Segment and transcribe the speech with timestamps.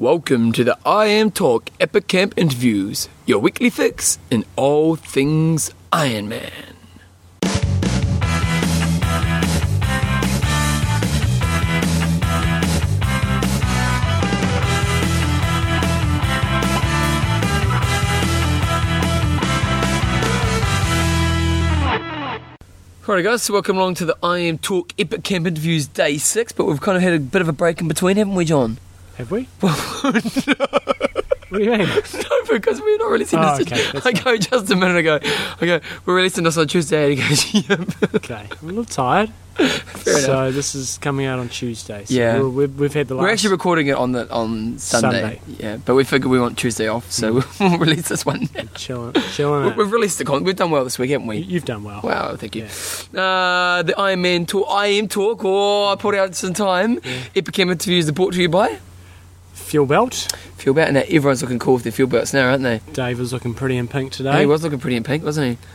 [0.00, 6.50] Welcome to the IMTalk Epic Camp interviews, your weekly fix in all things Ironman.
[23.06, 26.80] Alright guys, so welcome along to the IMTalk Epic Camp interviews day six, but we've
[26.80, 28.78] kind of had a bit of a break in between, haven't we, John?
[29.20, 29.48] Have we?
[29.60, 29.76] Well,
[31.50, 31.80] What do you mean?
[31.88, 33.66] no, because we're not releasing Oh, this.
[33.66, 35.18] okay, that's I go just a minute ago.
[35.60, 37.10] I go, we're releasing this on Tuesday.
[37.12, 38.14] And he goes, yep.
[38.14, 39.30] Okay, I'm a little tired.
[39.56, 40.54] Fair so enough.
[40.54, 42.04] this is coming out on Tuesday.
[42.04, 42.38] So Yeah.
[42.38, 43.22] we're, we've, we've had the last.
[43.24, 45.20] We're actually recording it on the on Sunday.
[45.22, 45.40] Sunday.
[45.50, 45.60] Mm.
[45.60, 48.48] Yeah, but we figured we want Tuesday off, so we'll release this one.
[48.76, 49.64] chilling, chilling.
[49.64, 49.76] We- out.
[49.76, 50.44] We've released the con.
[50.44, 51.38] We've done well this week, haven't we?
[51.38, 52.00] You've done well.
[52.04, 52.62] Wow, thank you.
[52.66, 57.00] Uh, the Ironman talk, IMTalk, or I put out some time.
[57.34, 58.78] Epic Camp interviews are brought to you by
[59.60, 60.36] Fuel belt.
[60.56, 60.88] Fuel Belt.
[60.88, 62.80] And now everyone's looking cool with their fuel belts now, aren't they?
[62.92, 64.40] Dave was looking pretty in pink today.
[64.40, 65.66] He was looking pretty in pink, wasn't he?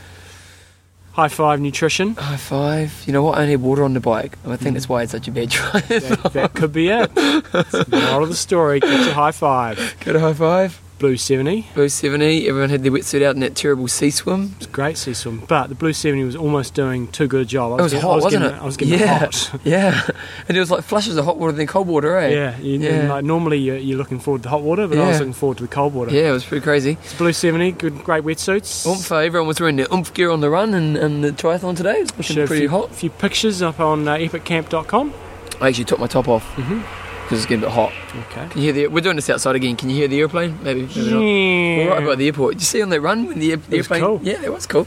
[1.12, 2.14] High five nutrition.
[2.14, 3.02] High five.
[3.06, 3.38] You know what?
[3.38, 4.36] I only had water on the bike.
[4.46, 4.90] I think that's mm.
[4.90, 5.88] why it's such a bad drive.
[5.88, 7.14] That, that could be it.
[7.14, 8.80] That's the moral of the story.
[8.80, 9.96] Get your high five.
[10.00, 10.78] Get a high five.
[10.98, 11.66] Blue 70.
[11.74, 12.48] Blue 70.
[12.48, 14.54] Everyone had their wetsuit out in that terrible sea swim.
[14.56, 17.44] It's a great sea swim, but the Blue 70 was almost doing too good a
[17.44, 17.72] job.
[17.72, 18.62] I It was getting- hot, I was wasn't getting, it?
[18.62, 19.18] I was getting yeah.
[19.18, 19.50] hot.
[19.64, 20.08] Yeah.
[20.48, 22.28] And it was like flushes of hot water then cold water, eh?
[22.28, 23.12] Yeah, you, Yeah.
[23.12, 25.64] Like normally you're, you're looking forward to hot water, but I was looking forward to
[25.64, 26.12] the cold water.
[26.12, 26.96] Yeah, it was pretty crazy.
[27.02, 28.86] It's Blue 70, good, great wetsuits.
[28.86, 31.76] Oomph, uh, everyone was wearing their oomph gear on the run and, and the triathlon
[31.76, 31.96] today.
[31.98, 32.94] It was looking Showed a few, hot.
[32.94, 35.12] few pictures up on uh, epiccamp.com.
[35.60, 37.05] I actually took my top off Mm-hmm.
[37.26, 37.92] Because it's getting a bit hot.
[38.30, 38.48] Okay.
[38.48, 38.86] Can you hear the?
[38.86, 39.74] We're doing this outside again.
[39.76, 40.58] Can you hear the airplane?
[40.62, 40.82] Maybe.
[40.82, 41.18] maybe not.
[41.20, 42.52] We're right by the airport.
[42.54, 44.00] Did you see on that run when the, air- the airplane?
[44.00, 44.20] cool.
[44.22, 44.86] Yeah, it was cool.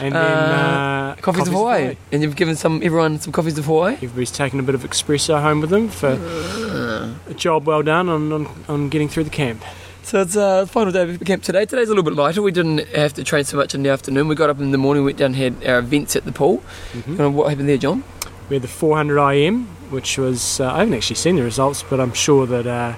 [0.00, 1.96] And then Uh, uh, Coffees, of Hawaii.
[2.12, 3.94] And you've given some everyone some coffees of Hawaii.
[3.94, 7.14] Everybody's taken a bit of espresso home with them for Uh.
[7.30, 9.62] a job well done on, on, on getting through the camp.
[10.04, 11.64] So it's uh, the final day of camp today.
[11.64, 12.42] Today's a little bit lighter.
[12.42, 14.26] We didn't have to train so much in the afternoon.
[14.26, 16.60] We got up in the morning, went down, and had our events at the pool.
[16.92, 17.20] Mhm.
[17.20, 18.02] Uh, what happened there, John?
[18.48, 22.00] We had the 400 IM, which was, uh, I haven't actually seen the results, but
[22.00, 22.94] I'm sure that uh,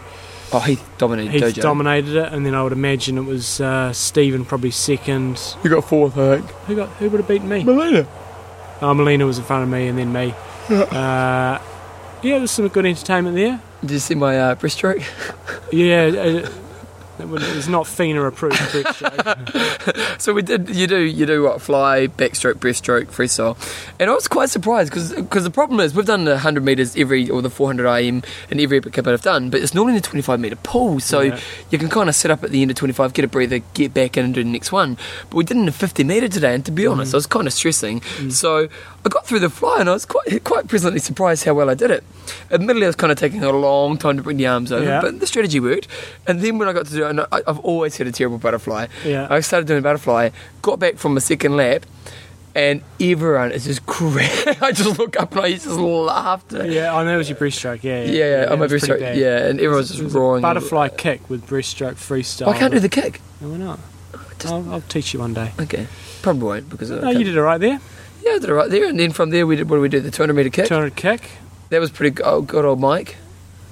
[0.53, 1.62] Oh, Heath dominated Heath Dojo.
[1.62, 5.41] dominated it, and then I would imagine it was uh, Stephen probably second.
[5.65, 6.50] you got fourth, I think.
[6.66, 6.88] Who got?
[7.00, 7.65] Who would have beaten me?
[7.65, 8.06] Molina.
[8.81, 10.33] Oh, Molina was in front of me, and then me.
[10.71, 11.60] Uh,
[12.22, 13.60] yeah, there's some good entertainment there.
[13.83, 15.03] Did you see my uh, breaststroke?
[15.72, 16.53] Yeah, uh, it would-
[17.19, 18.57] it's not FINA approved.
[18.57, 19.95] breaststroke.
[20.21, 20.71] So we did.
[20.75, 20.99] You do.
[20.99, 21.61] You do what?
[21.61, 23.57] Fly, backstroke, breaststroke, freestyle.
[23.99, 27.29] And I was quite surprised because the problem is we've done the 100 meters every
[27.29, 30.41] or the 400 IM and every epic cup I've done, but it's normally the 25
[30.41, 31.01] meter pool.
[31.01, 31.41] So Yeah.
[31.71, 33.93] you can kind of sit up at the end of 25, get a breather, get
[33.93, 34.97] back in and do the next one.
[35.31, 36.93] But we did it in the 50 meter today, and to be mm.
[36.93, 38.01] honest, I was kind of stressing.
[38.01, 38.33] Mm.
[38.33, 38.69] So
[39.06, 41.75] I got through the fly, and I was quite quite pleasantly surprised how well I
[41.75, 42.03] did it.
[42.50, 45.00] Admittedly, I was kind of taking a long time to bring the arms over, Yeah.
[45.03, 45.88] but the strategy worked.
[46.26, 48.38] And then when I got to do it, and I, I've always had a terrible
[48.38, 48.87] butterfly.
[49.04, 49.26] Yeah.
[49.28, 50.31] I started doing butterfly,
[50.62, 51.84] got back from a second lap,
[52.54, 54.50] and everyone is just crazy.
[54.62, 56.53] I just look up and I just laughed.
[56.53, 57.82] Yeah, yeah, I know it was your breaststroke.
[57.82, 59.16] Yeah, yeah, yeah, I'm a it was pretty breaststroke.
[59.16, 60.41] Yeah, and everyone's just roaring.
[60.41, 62.48] butterfly kick with breaststroke freestyle.
[62.48, 63.21] I can't do the kick.
[63.42, 63.81] No, why not?
[64.38, 65.53] Just- I'll, I'll teach you one day.
[65.60, 65.88] Okay,
[66.22, 67.81] probably won't because I No, can't- you did it right there.
[68.25, 69.69] Yeah, they're right there, and then from there we did.
[69.69, 70.01] What did we do?
[70.01, 70.67] The 200 meter kick.
[70.67, 71.31] 200 kick.
[71.69, 72.11] That was pretty.
[72.11, 72.25] good.
[72.27, 73.17] Oh, good old Mike.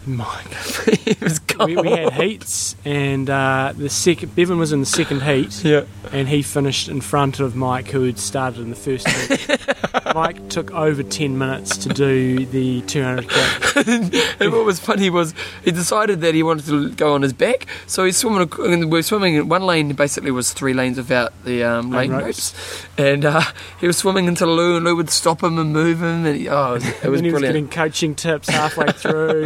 [0.07, 0.53] Mike.
[1.05, 1.71] he was cold.
[1.71, 5.85] We, we had heats, and uh, the second Bevan was in the second heat, Yeah.
[6.13, 9.59] and he finished in front of Mike, who had started in the first heat.
[10.15, 13.87] Mike took over 10 minutes to do the 200 kick.
[14.41, 17.67] and what was funny was he decided that he wanted to go on his back,
[17.87, 18.51] so he's swimming.
[18.59, 19.37] And we're swimming.
[19.37, 22.55] in One lane basically was three lanes without the um, lane Lane ropes,
[22.99, 23.43] and uh,
[23.81, 26.49] he was swimming into Lou, and Lou would stop him and move him, and he,
[26.49, 29.45] oh, it was, it was and he was getting coaching tips halfway through.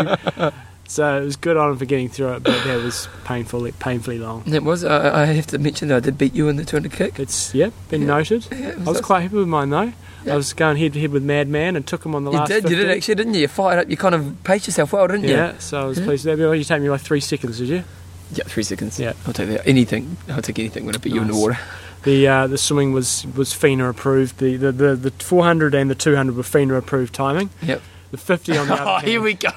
[0.88, 4.18] So it was good on him for getting through it, but that was painfully, painfully
[4.18, 4.42] long.
[4.52, 4.84] It was.
[4.84, 7.18] I, I have to mention that I did beat you in the 200 kick.
[7.18, 8.06] It's, yeah, been Yeah.
[8.08, 8.46] noted.
[8.50, 9.92] Yeah, it I was quite happy with mine though.
[10.24, 10.32] Yeah.
[10.34, 12.50] I was going head to head with Madman and took him on the You last
[12.50, 12.70] You did.
[12.70, 13.42] You did actually, didn't you?
[13.42, 13.90] You fired up.
[13.90, 15.30] You kind of paced yourself well, didn't you?
[15.34, 16.56] Yeah, so I was pleased with that.
[16.58, 17.84] You take me by three seconds, did you?
[18.32, 18.98] Yeah, three seconds.
[18.98, 19.12] Yeah.
[19.26, 19.66] I'll take that.
[19.68, 20.16] Anything.
[20.28, 21.58] I'll take anything when I put you in the water.
[22.02, 24.38] The uh, the swimming was was FINA approved.
[24.38, 27.50] The, the, the, the 400 and the 200 were FINA approved timing.
[27.62, 27.82] Yep.
[28.16, 29.50] The 50 on the Oh, other here we go.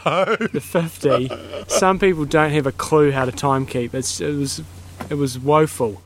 [0.52, 1.32] the 50.
[1.70, 3.94] Some people don't have a clue how to time keep.
[3.96, 4.62] It's, it was
[5.10, 6.02] it was woeful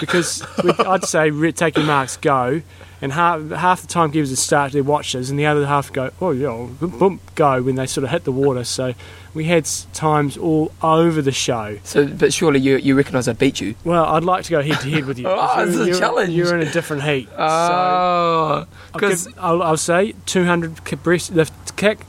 [0.00, 2.62] because we, I'd say re- take your marks, go,
[3.00, 6.10] and half half the timekeepers would start to their watches, and the other half go,
[6.20, 6.48] oh yeah,
[6.80, 8.64] boom, boom, go when they sort of hit the water.
[8.64, 8.94] So
[9.34, 11.78] we had times all over the show.
[11.84, 13.74] So, but surely you you recognise I beat you.
[13.84, 15.26] Well, I'd like to go head to head with you.
[15.28, 16.30] Oh, it's a you're, challenge.
[16.34, 17.28] You're in a different heat.
[17.28, 22.00] so Oh, I'll, because give- I'll, I'll say 200 ki- breast lift kick,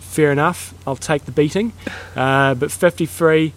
[0.00, 0.72] fair enough.
[0.86, 1.72] I'll take the beating.
[2.16, 3.52] Uh, but 53,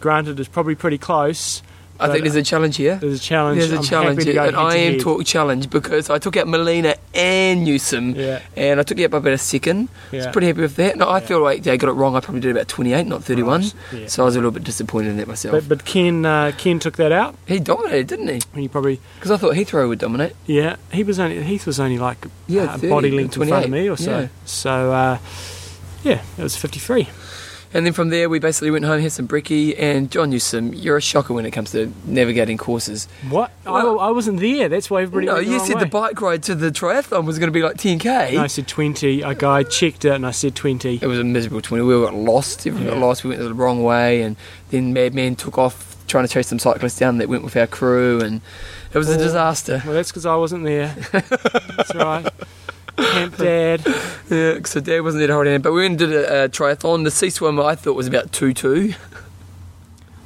[0.00, 1.62] Granted, is probably pretty close.
[1.98, 2.96] I think there's a challenge here.
[2.96, 3.58] there's a challenge.
[3.58, 5.00] There's a I'm challenge, happy to go and I am head-to-head.
[5.00, 8.40] talking challenge because I took out Molina and Newsom, Yeah.
[8.56, 9.88] and I took you up about a second.
[10.12, 10.96] I was pretty happy with that.
[10.96, 11.26] No, I Yeah.
[11.26, 12.16] feel like they got it wrong.
[12.16, 13.60] I probably did about 28, not 31.
[13.62, 14.06] Right, yeah.
[14.08, 15.52] So I was a little bit disappointed in that myself.
[15.52, 18.34] But, but Ken uh, Ken took that out, he dominated, didn't he?
[18.52, 20.32] and he probably Because I thought Heathrow would dominate.
[20.46, 23.64] yeah he was only Heath was only like Yeah, uh, 30, body length in front
[23.64, 24.20] of me or so.
[24.20, 24.28] yeah.
[24.44, 25.18] So uh,
[26.04, 27.08] yeah, it was 53.
[27.76, 30.96] And then from there, we basically went home, had some brekkie, and John Newsom, you're
[30.96, 33.06] a shocker when it comes to navigating courses.
[33.28, 33.50] What?
[33.66, 34.70] Well- I, I wasn't there.
[34.70, 35.26] That's why everybody.
[35.26, 38.32] no, you said the bike ride to the triathlon was going to be like 10k.
[38.32, 39.20] No, I said 20.
[39.20, 41.00] A guy checked it, and I said 20.
[41.02, 41.84] It was a miserable 20.
[41.84, 42.66] We all got lost.
[42.66, 43.24] Everyone got lost.
[43.24, 44.36] We went the wrong way, and
[44.70, 48.20] then Madman took off trying to chase some cyclists down that went with our crew,
[48.22, 48.40] and
[48.94, 49.18] it was a Oh.
[49.18, 49.82] disaster.
[49.84, 50.94] Well, that's because I wasn't there.
[51.12, 52.26] that's right.
[52.96, 53.86] Camp Dad.
[54.28, 55.62] Yeah, so Dad wasn't there to hold hand.
[55.62, 57.04] But we went and did a, a triathlon.
[57.04, 58.92] The sea swim I thought was about 2 2.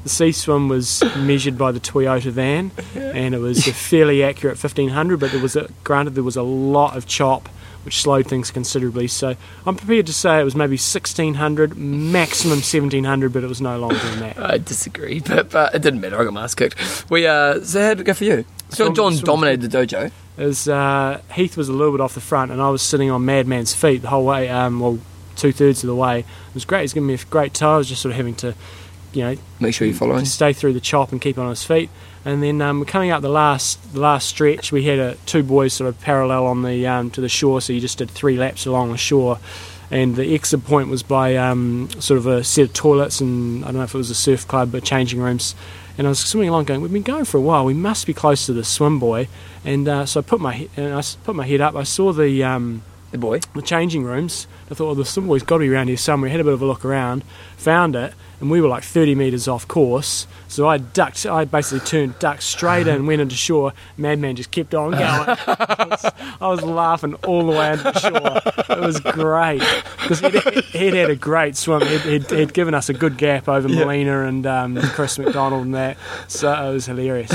[0.04, 4.56] The sea swim was measured by the Toyota van, and it was a fairly accurate
[4.56, 5.20] 1500.
[5.20, 7.50] But there was a granted there was a lot of chop,
[7.84, 9.06] which slowed things considerably.
[9.06, 9.36] So
[9.66, 13.98] I'm prepared to say it was maybe 1600, maximum 1700, but it was no longer
[13.98, 14.38] than that.
[14.38, 16.18] I disagree, but, but it didn't matter.
[16.18, 17.10] I got my ass kicked.
[17.10, 18.46] We, uh, so how did it go for you?
[18.70, 20.10] So Swim- John swim- dominated the dojo.
[20.38, 23.24] As uh, Heath was a little bit off the front, and I was sitting on
[23.24, 24.48] Madman's feet the whole way.
[24.48, 24.98] Um, well,
[25.36, 26.20] two thirds of the way.
[26.20, 26.82] It was great.
[26.82, 27.74] He's giving me a great tow.
[27.74, 28.54] I was just sort of having to,
[29.12, 30.20] you know, Make sure you're following.
[30.24, 31.90] to stay through the chop and keep on his feet.
[32.24, 35.72] And then um, coming up the last the last stretch, we had uh two boys
[35.74, 38.64] sort of parallel on the um, to the shore, so you just did three laps
[38.66, 39.38] along the shore.
[39.90, 43.68] And the exit point was by um, sort of a set of toilets, and I
[43.68, 45.54] don't know if it was a surf club, but changing rooms.
[46.00, 47.66] And I was swimming along, going, "We've been going for a while.
[47.66, 49.28] We must be close to the swim buoy."
[49.66, 51.76] And uh, so I put my he- and I put my head up.
[51.76, 52.80] I saw the um,
[53.10, 53.40] The boy.
[53.54, 54.46] the changing rooms.
[54.70, 56.30] I thought, well, the swim buoy's got to be around here somewhere.
[56.30, 57.22] Had a bit of a look around,
[57.58, 60.26] found it, and we were like 30 metres off course.
[60.48, 63.72] So I ducked, I basically turned, ducked straight in, went into shore.
[63.96, 65.02] Madman just kept on going.
[65.02, 66.04] I, was,
[66.40, 68.76] I was laughing all the way into shore.
[68.76, 69.62] It was great
[70.00, 71.86] because he'd, he'd had a great swim.
[71.86, 75.74] He'd, he'd, he'd given us a good gap over Molina and um, Chris McDonald and
[75.74, 75.98] that.
[76.28, 77.30] So it was hilarious.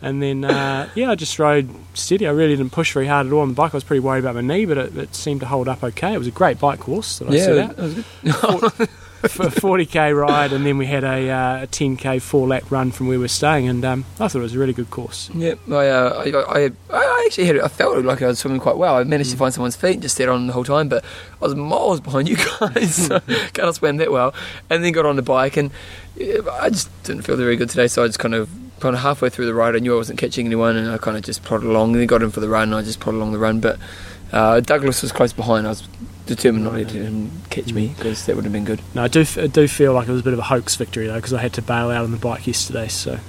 [0.00, 2.26] And then, uh, yeah, I just rode steady.
[2.26, 3.74] I really didn't push very hard at all on the bike.
[3.74, 6.14] I was pretty worried about my knee, but it, it seemed to hold up okay.
[6.14, 8.88] It was a great bike course that I yeah, set out.
[9.32, 9.60] that was good.
[9.60, 12.90] For a 40k ride, and then we had a, uh, a 10k four lap run
[12.90, 15.30] from where we were staying, and um, I thought it was a really good course.
[15.34, 18.76] Yeah, I, uh, I, I, I actually had, I felt like I was swimming quite
[18.76, 18.96] well.
[18.96, 21.04] I managed to find someone's feet and just stayed on the whole time, but
[21.40, 24.34] I was miles behind you guys, so kind of swam that well.
[24.70, 25.70] And then got on the bike, and
[26.18, 28.48] I just didn't feel very good today, so I just kind of,
[28.80, 31.16] kind of halfway through the ride, I knew I wasn't catching anyone, and I kind
[31.16, 31.92] of just plodded along.
[31.92, 33.60] And then got in for the run, and I just plodded along the run.
[33.60, 33.78] But
[34.32, 35.66] uh, Douglas was close behind.
[35.66, 35.88] I was
[36.26, 38.80] determined not to let him catch me because that would have been good.
[38.94, 41.06] No, I do, I do feel like it was a bit of a hoax victory
[41.06, 43.20] though, because I had to bail out on the bike yesterday, so it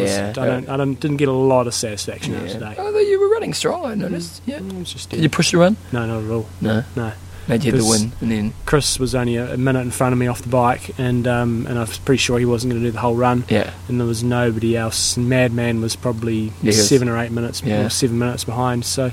[0.00, 2.52] was- Yeah, I, don't, I don't, didn't get a lot of satisfaction out of yeah.
[2.54, 2.74] today.
[2.78, 4.42] Although you were running strong, I noticed.
[4.46, 4.58] Yeah.
[4.60, 5.76] Mm, just Did you push the run?
[5.92, 6.46] no, not at all.
[6.60, 6.84] No.
[6.96, 7.12] No.
[7.46, 10.26] Made you the win, and then Chris was only a, minute in front of me
[10.28, 12.90] off the bike, and um, and I was pretty sure he wasn't going to do
[12.90, 13.44] the whole run.
[13.50, 13.70] yeah.
[13.86, 15.18] And there was nobody else.
[15.18, 17.84] Madman was probably Yeah, he was- seven or eight minutes, Yeah.
[17.84, 18.86] or seven minutes behind.
[18.86, 19.10] So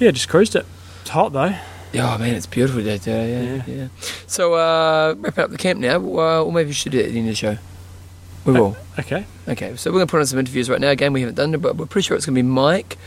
[0.00, 0.66] yeah, just cruised it.
[1.02, 1.54] It's hot though.
[1.92, 3.32] Yeah, oh man, it's beautiful day today.
[3.32, 3.74] Yeah, yeah.
[3.76, 3.88] Yeah.
[4.26, 5.96] So uh, wrapping up the camp now.
[5.96, 7.58] Uh, or maybe we should do it at the end of the show.
[8.44, 8.76] We will.
[8.98, 9.26] Okay.
[9.46, 10.90] Okay, so we're going to put on some interviews right now.
[10.90, 12.98] Again, we haven't done it, but we're pretty sure it's going to be Mike.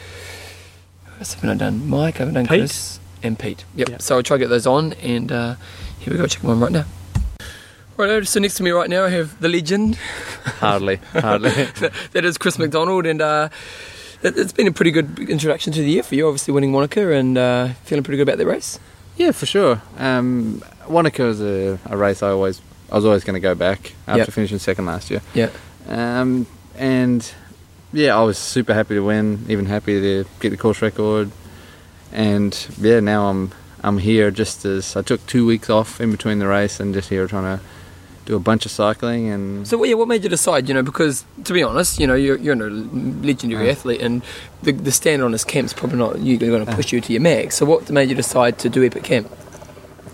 [1.18, 1.88] What's haven't I done?
[1.90, 2.60] Mike, I haven't done Pete.
[2.60, 3.00] Chris.
[3.24, 3.66] And Pete.
[3.76, 3.90] Yep.
[3.90, 4.02] Yep.
[4.02, 5.56] So I'll try to get those on, and uh,
[6.00, 6.26] here we go.
[6.26, 6.86] Check them on right now.
[7.98, 9.96] Right, so next to me right now I have the legend.
[10.60, 11.52] Hardly, hardly.
[12.14, 13.50] that is Chris McDonald, and uh,
[14.24, 16.28] it, it's been a pretty good introduction to the year for you.
[16.28, 18.80] Obviously, winning Wanaka and uh, feeling pretty good about the race.
[19.18, 19.82] yeah, for sure.
[19.98, 22.62] Um, Wanaka was a, a race I always,
[22.92, 24.30] I was always going to go back after Yep.
[24.32, 25.22] finishing second last year.
[25.34, 25.50] Yeah.
[25.88, 26.48] Um,
[26.78, 27.32] and
[27.94, 31.32] yeah, I was super happy to win, even happy to get the course record.
[32.12, 33.52] And yeah, now I'm
[33.84, 37.10] I'm here just as I took two weeks off in between the race and just
[37.10, 37.64] here trying to
[38.26, 40.68] do a bunch of cycling and So, yeah, what made you decide?
[40.68, 43.72] You know, because to be honest, you know, you're, you're a legendary Uh.
[43.72, 44.22] athlete, and
[44.64, 47.22] the, the stand on this camp's probably not you going to push you to your
[47.22, 47.56] max.
[47.58, 49.30] So, what made you decide to do Epic Camp?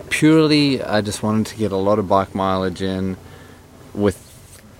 [0.09, 3.17] purely I just wanted to get a lot of bike mileage in
[3.93, 4.17] with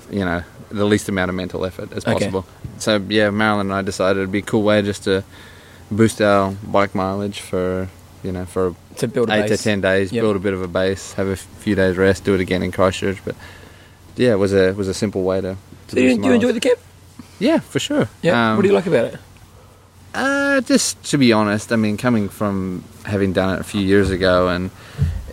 [0.10, 2.13] you know the least amount of mental effort as Okay.
[2.13, 2.46] possible.
[2.77, 5.24] So yeah, Marilyn and I decided it'd be a cool way just to
[5.91, 7.89] boost our bike mileage for
[8.24, 9.58] you know for To build a eight base?
[9.60, 10.22] to ten days, Yep.
[10.22, 12.72] build a bit of a base, have a few days rest, do it again in
[12.72, 13.20] Christchurch.
[13.26, 13.36] But
[14.16, 15.52] yeah, it was a was a simple way to.
[15.54, 15.58] to
[15.90, 16.80] So, do you, you enjoy the camp?
[17.40, 18.08] Yeah, for sure.
[18.24, 18.52] Yeah.
[18.52, 19.20] Um, what do you like about it?
[20.14, 24.10] uh, just to be honest, I mean, coming from having done it a few years
[24.10, 24.72] ago, and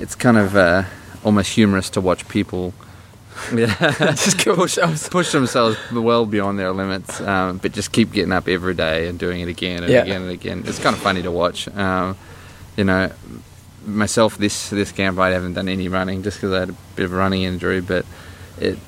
[0.01, 0.83] it's kind of uh,
[1.25, 2.75] almost humorous to watch people
[3.55, 3.75] Yeah.
[4.15, 5.09] just themselves.
[5.09, 9.19] push themselves well beyond their limits, um, but just keep getting up every day and
[9.19, 10.03] doing it again and Yeah.
[10.03, 10.65] again and again.
[10.67, 11.67] It's kind of funny to watch.
[11.75, 12.17] Um,
[12.77, 13.11] you know,
[13.87, 17.05] myself this this camp I haven't done any running just because I had a bit
[17.05, 18.05] of a running injury, but
[18.59, 18.79] it,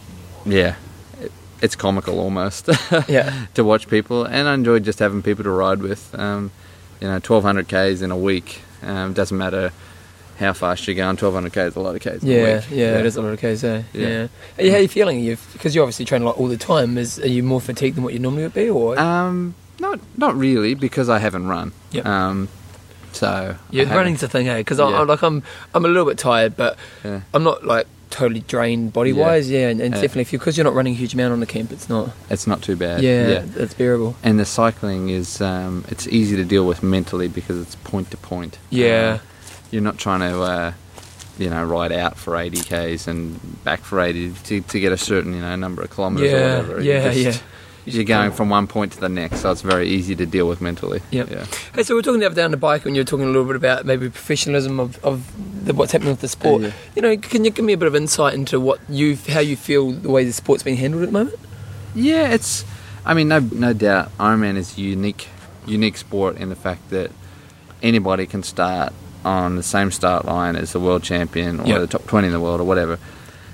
[0.45, 0.77] yeah,
[1.21, 2.69] it, it's comical almost.
[3.09, 3.47] Yeah.
[3.55, 6.15] to watch people, and I enjoyed just having people to ride with.
[6.19, 6.51] Um,
[7.01, 9.73] you know, twelve hundred k's in a week um, doesn't matter
[10.39, 11.17] how fast you're going.
[11.17, 12.23] Twelve hundred k's is a lot of k's.
[12.25, 12.65] Yeah, week.
[12.71, 13.65] yeah, it is a lot of cases.
[13.65, 13.83] Eh?
[13.93, 14.09] Yeah.
[14.09, 14.29] Yeah.
[14.59, 14.71] yeah.
[14.71, 15.21] How are you feeling?
[15.21, 16.97] You because you obviously train a lot all the time.
[16.97, 20.35] Is are you more fatigued than what you normally would be, or Um, not not
[20.37, 21.73] really because I haven't run.
[21.93, 22.07] Yep.
[22.07, 22.49] Um,
[23.17, 24.59] so yeah, running's the thing, eh?
[24.59, 24.87] Because Yeah.
[24.87, 25.43] I'm like I'm
[25.75, 27.21] I'm a little bit tired, but Yeah.
[27.35, 29.51] I'm not like totally drained body wise.
[29.51, 30.01] Yeah, and, and Yeah.
[30.01, 32.11] definitely if you because you're not running a huge amount on the camp, it's not.
[32.31, 33.03] It's not too bad.
[33.03, 34.15] Yeah, it's bearable.
[34.23, 38.17] And the cycling is um, it's easy to deal with mentally because it's point to
[38.17, 38.59] point.
[38.71, 39.19] Yeah.
[39.21, 39.27] Um,
[39.73, 40.73] you're not trying to uh,
[41.39, 44.97] you know ride out for 80 k's and back for 80 to, to get a
[44.97, 46.81] certain you know number of kilometers or Yeah, whatever.
[46.83, 47.39] yeah, You're yeah.
[47.87, 50.61] You're going from one point to the next, so it's very easy to deal with
[50.61, 51.01] mentally.
[51.13, 51.31] Yep.
[51.31, 51.45] Yeah.
[51.75, 53.29] Hey, so we're talking the other day on the bike when you were talking a
[53.29, 55.33] little bit about maybe professionalism of, of
[55.65, 56.63] the, what's happening with the sport.
[56.63, 56.73] Yeah.
[56.97, 59.57] You know, can you give me a bit of insight into what you how you
[59.57, 61.37] feel the way the sport's being handled at the moment?
[61.95, 62.65] Yeah, it's.
[63.05, 65.29] I mean, no, no doubt, Ironman is a unique,
[65.65, 67.13] unique sport in the fact that
[67.83, 68.93] anybody can start
[69.25, 71.81] on the same start line as the world champion or Yep.
[71.83, 72.99] the top twenty in the world or whatever.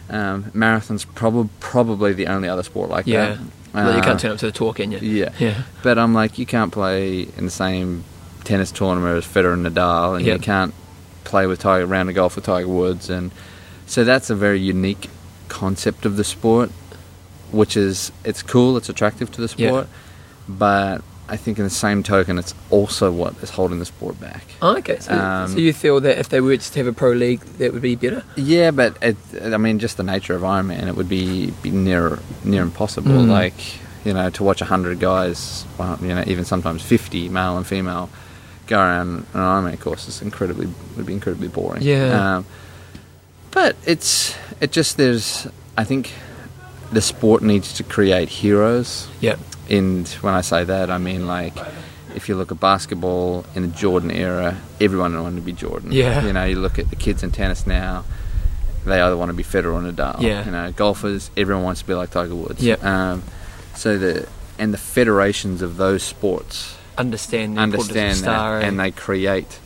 [0.08, 3.26] Um, marathon's probably probably the only other sport like Yeah.
[3.34, 3.38] that.
[3.74, 4.98] Like, you Uh, can't turn up to the tour, can you?
[4.98, 5.62] Yeah, Yeah.
[5.82, 8.04] but I'm like, you can't play in the same
[8.44, 10.36] tennis tournament as Federer and Nadal, and Yep.
[10.36, 10.74] you can't
[11.24, 13.30] play with Tiger round of golf with Tiger Woods, and
[13.86, 15.08] so that's a very unique
[15.48, 16.70] concept of the sport,
[17.50, 19.68] which is it's cool, it's attractive to the Yeah.
[19.68, 19.86] sport,
[20.48, 24.44] but I think in the same token, it's also what is holding the sport back.
[24.60, 24.98] Oh, okay.
[24.98, 27.40] So, Um, so you feel that if they were just to have a pro league,
[27.58, 28.24] that would be better?
[28.36, 32.18] Yeah, but it, I mean, just the nature of Ironman, it would be, be near
[32.44, 33.12] near impossible.
[33.12, 33.28] Mm.
[33.28, 33.54] Like
[34.04, 38.10] you know, to watch hundred guys, well, you know, even sometimes fifty, male and female,
[38.66, 41.82] go around an Ironman course is incredibly would be incredibly boring.
[41.82, 42.36] Yeah.
[42.36, 42.46] Um,
[43.52, 46.12] but it's it just there's I think
[46.90, 49.08] the sport needs to create heroes.
[49.20, 49.36] Yeah.
[49.72, 51.54] And when I say that, I mean like
[52.14, 55.92] if you look at basketball in the Jordan era, everyone wanted to be Jordan.
[55.92, 56.24] Yeah.
[56.24, 58.04] You know, you look at the kids in tennis now,
[58.84, 60.20] they either want to be Federer or Nadal.
[60.20, 60.44] Yeah.
[60.44, 62.62] You know, golfers, everyone wants to be like Tiger Woods.
[62.62, 62.76] Yeah.
[62.82, 63.22] Um,
[63.74, 68.64] so the and the federations of those sports Understand the importance of understand star, that,
[68.64, 68.68] eh?
[68.68, 69.58] and they create,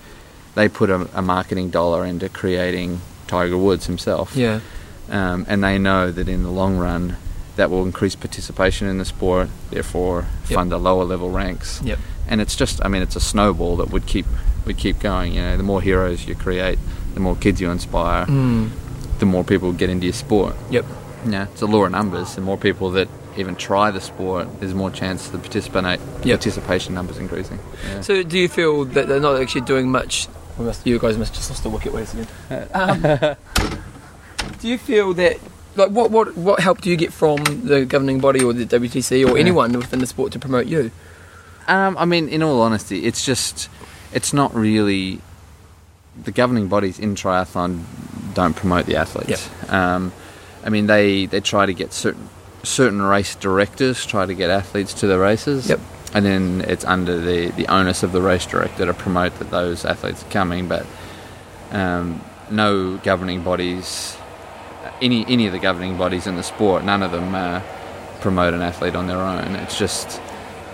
[0.54, 4.60] they put a, a marketing dollar into creating Tiger Woods himself yeah.
[5.10, 7.16] um, and they know that in the long run
[7.56, 10.54] that will increase participation in the sport, therefore Yep.
[10.56, 11.80] fund the lower level ranks.
[11.84, 11.98] Yep.
[12.28, 14.26] And it's just, I mean, it's a snowball that would keep
[14.66, 15.32] would keep going.
[15.32, 16.78] You know, the more heroes you create,
[17.14, 18.70] the more kids you inspire, Mm.
[19.20, 20.56] the more people get into your sport.
[20.70, 20.84] Yep.
[21.28, 22.34] Yeah, it's a law of numbers.
[22.34, 26.40] The more people that even try the sport, there's more chance the participate Yep.
[26.40, 27.58] participation numbers increasing.
[27.88, 28.00] Yeah.
[28.00, 30.26] So do you feel that they're not actually doing much?
[30.58, 31.92] We must, you guys must just lost the wicket.
[31.92, 32.68] Wait a second.
[32.74, 33.36] Um,
[34.60, 35.36] do you feel that?
[35.76, 39.24] Like what, what what help do you get from the governing body or the WTC
[39.28, 39.40] or Yeah.
[39.40, 40.90] anyone within the sport to promote you?
[41.68, 43.68] Um, I mean, in all honesty, it's just,
[44.12, 45.20] it's not really.
[46.24, 47.82] The governing bodies in triathlon
[48.32, 49.50] don't promote the athletes.
[49.68, 50.12] Um,
[50.64, 52.28] I mean, they they try to get certain
[52.62, 55.68] certain race directors try to get athletes to the races.
[55.68, 55.80] Yep.
[56.14, 59.84] And then it's under the, the onus of the race director to promote that those
[59.84, 60.86] athletes are coming, but
[61.70, 64.16] um, no governing bodies,
[65.02, 67.60] any any of the governing bodies in the sport, none of them uh,
[68.20, 69.56] promote an athlete on their own.
[69.56, 70.20] It's just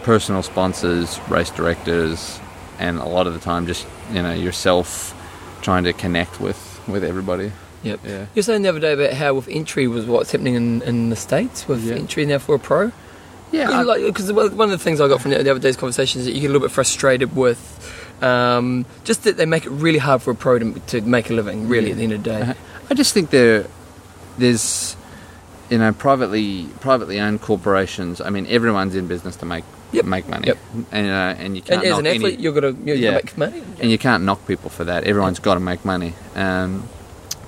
[0.02, 2.40] personal sponsors, race directors,
[2.78, 5.14] and a lot of the time just you know yourself
[5.62, 7.52] trying to connect with with everybody.
[7.84, 8.00] Yep.
[8.04, 8.20] Yeah.
[8.20, 11.10] You were saying the other day about how with entry was what's happening in, in
[11.10, 11.96] the states with Yeah.
[11.96, 12.92] entry now for a pro.
[13.50, 13.70] Yeah.
[13.88, 16.26] I- because one of the things I got from the the other day's conversation is
[16.26, 17.60] that you get a little bit frustrated with
[18.22, 21.32] um, just that they make it really hard for a pro to, to make a
[21.34, 21.68] living.
[21.68, 22.40] Really, at the end of the day.
[22.42, 22.54] Uh-huh.
[22.88, 23.66] I just think there,
[24.38, 24.96] there's,
[25.70, 28.20] you know, privately privately owned corporations.
[28.20, 30.04] I mean, everyone's in business to make Yep.
[30.06, 30.58] make money, Yep.
[30.90, 33.10] and uh, and you can't And as knock an athlete, any, you're gonna you're Yeah.
[33.10, 33.62] gonna make money.
[33.80, 35.04] and you can't knock people for that.
[35.04, 36.14] Everyone's got to make money.
[36.34, 36.84] Um,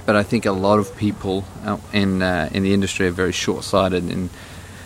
[0.04, 1.44] but I think a lot of people
[1.94, 4.28] in uh, in the industry are very short sighted, and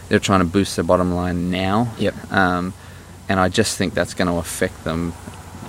[0.08, 1.88] they're trying to boost their bottom line now.
[1.98, 2.14] Yep.
[2.32, 2.74] Um,
[3.28, 5.12] and I just think that's going to affect them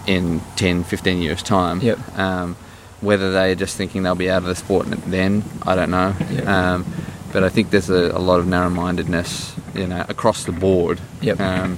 [0.07, 1.81] in 10, 15 years' time.
[1.81, 2.17] Yep.
[2.17, 2.55] Um,
[3.01, 6.15] whether they're just thinking they'll be out of the sport then, I don't know.
[6.31, 6.47] Yep.
[6.47, 6.85] Um,
[7.31, 10.99] but I think there's a, a lot of narrow-mindedness, you know, across the board.
[11.21, 11.39] Yep.
[11.39, 11.77] Um,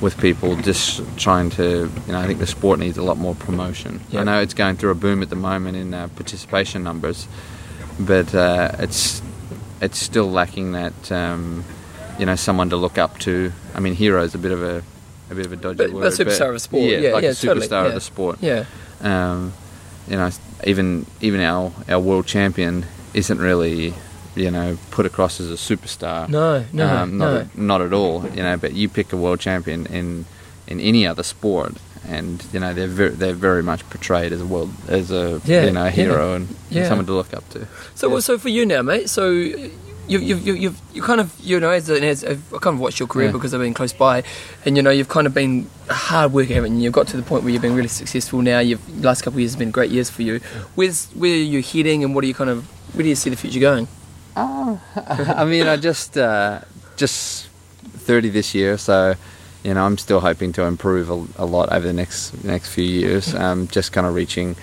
[0.00, 3.34] with people just trying to, you know, I think the sport needs a lot more
[3.34, 4.00] promotion.
[4.14, 7.28] I know it's going through a boom at the moment in uh, participation numbers,
[7.98, 9.20] but uh, it's
[9.82, 11.64] it's still lacking that um,
[12.18, 13.52] you know someone to look up to.
[13.74, 14.82] I mean, hero is a bit of a
[15.30, 16.00] a bit of a dodgy But- word.
[16.02, 16.82] but superstar of the sport.
[16.82, 17.94] Yeah, like yeah, a superstar totally, of yeah.
[17.94, 18.38] the sport.
[18.40, 18.64] Yeah.
[19.02, 19.52] Um,
[20.08, 20.30] you know,
[20.64, 23.94] even even our our world champion isn't really
[24.34, 26.28] you know put across as a superstar.
[26.28, 27.38] No, no, um, not no.
[27.40, 28.26] At, not at all.
[28.28, 30.24] You know, but you pick a world champion in
[30.66, 31.74] in any other sport,
[32.06, 35.64] and you know they're very, they're very much portrayed as a world as a Yeah,
[35.64, 36.88] you know a yeah, hero and, and yeah.
[36.88, 37.66] someone to look up to.
[37.94, 38.20] So, Yeah.
[38.20, 39.10] so for you now, mate.
[39.10, 39.24] So,
[40.10, 42.80] you, you, you, you've, you kind of, you know, as, a, as I've kind of
[42.80, 43.32] watched your career Yeah.
[43.32, 44.24] because I've been close by,
[44.64, 46.82] and you know, you've kind of been hard haven't you?
[46.84, 48.58] You've got to the point where you've been really successful now.
[48.58, 50.40] You've last couple of years have been great years for you.
[50.74, 52.64] Where's where are you heading, and what are you kind of,
[52.94, 53.86] where do you see the future going?
[54.36, 56.60] I mean, I just uh,
[56.96, 57.46] just
[57.82, 59.14] thirty this year, so
[59.64, 62.84] you know I'm still hoping to improve a, a lot over the next next few
[62.84, 63.34] years.
[63.34, 64.56] Um, just kind of reaching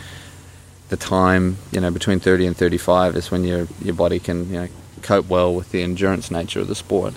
[0.89, 4.59] the time, you know, between thirty and thirty-five is when your your body can you
[4.61, 4.67] know
[5.01, 7.13] cope well with the endurance nature of the sport.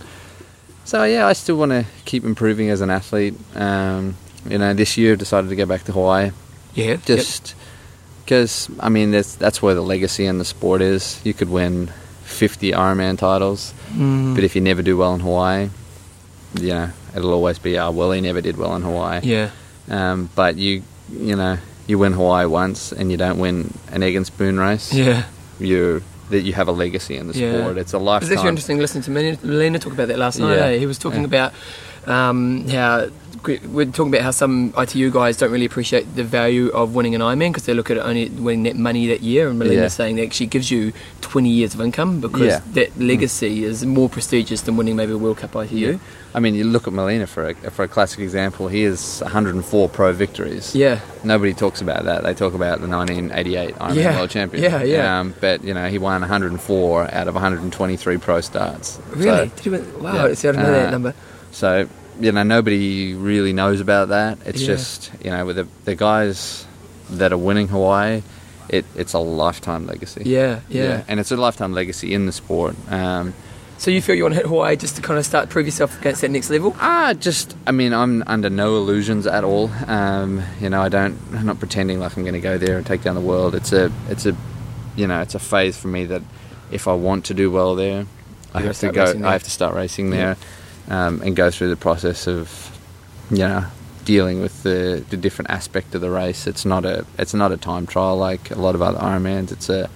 [0.84, 3.34] So yeah, I still want to keep improving as an athlete.
[3.54, 4.16] Um,
[4.48, 6.30] you know, this year I've decided to go back to Hawaii
[6.74, 7.54] Yeah, just
[8.24, 11.20] because I mean that's that's where the legacy in the sport is.
[11.24, 11.90] You could win
[12.24, 14.34] fifty Ironman titles, Mm.
[14.34, 15.68] but if you never do well in Hawaii,
[16.60, 19.20] you know it'll always be ah well he never did well in Hawaii.
[19.22, 19.50] yeah,
[19.88, 20.82] Um, but you
[21.12, 24.92] you know you win Hawaii once and you don't win an egg and spoon race.
[24.94, 25.24] yeah.
[25.58, 27.60] You that you have a legacy in the Yeah.
[27.60, 27.76] sport.
[27.78, 28.32] It's a lifetime.
[28.32, 30.56] actually interesting listening to Molina, Molina talk about that last night.
[30.56, 30.66] Yeah.
[30.66, 30.78] eh?
[30.78, 31.26] He was talking Yeah.
[31.26, 31.52] about
[32.06, 33.10] um, how
[33.44, 37.20] we're talking about how some ITU guys don't really appreciate the value of winning an
[37.20, 39.48] Ironman because they look at it only winning that money that year.
[39.48, 39.88] And Molina's Yeah.
[39.88, 42.60] saying that actually gives you 20 years of income because Yeah.
[42.60, 42.74] Mm.
[42.74, 45.98] that legacy is more prestigious than winning maybe a World Cup ITU.
[46.34, 48.68] I mean, you look at Molina for a, for a classic example.
[48.68, 50.74] He has 104 pro victories.
[50.74, 52.22] Yeah, Nobody talks about that.
[52.22, 54.16] They talk about the 1988 Ironman Yeah.
[54.16, 54.62] World Champion.
[54.62, 55.20] Yeah, yeah.
[55.20, 58.98] Um, but you know, he won 104 out of 123 pro starts.
[59.14, 59.24] really?
[59.24, 60.02] So, Did he win?
[60.02, 60.34] Wow, yeah.
[60.34, 61.14] see, I didn't know that Uh, number.
[61.52, 61.88] so
[62.20, 64.38] you know, nobody really knows about that.
[64.44, 64.66] It's Yeah.
[64.76, 66.66] just you know, with the, the guys
[67.10, 68.22] that are winning Hawaii,
[68.68, 70.22] it, it's a lifetime legacy.
[70.24, 71.04] Yeah, yeah, yeah.
[71.08, 72.76] and it's a lifetime legacy in the sport.
[72.90, 73.34] Um,
[73.78, 75.98] So you feel you want to hit Hawaii just to kind of start prove yourself
[76.00, 76.76] against that next level?
[76.78, 79.70] Ah, just I mean, I'm under no illusions at all.
[79.86, 81.18] Um, you know, I don't.
[81.32, 83.54] I'm not pretending like I'm going to go there and take down the world.
[83.54, 84.36] It's a, it's a,
[84.96, 86.22] you know, it's a phase for me that
[86.70, 88.04] if I want to do well there,
[88.54, 89.04] I have to go.
[89.24, 90.36] I have to start racing there,
[90.90, 92.78] um, and go through the process of,
[93.30, 93.64] you know,
[94.04, 96.46] dealing with the, the different aspect of the race.
[96.46, 99.52] It's not a, it's not a time trial like a lot of other Ironmans.
[99.52, 99.88] It's a,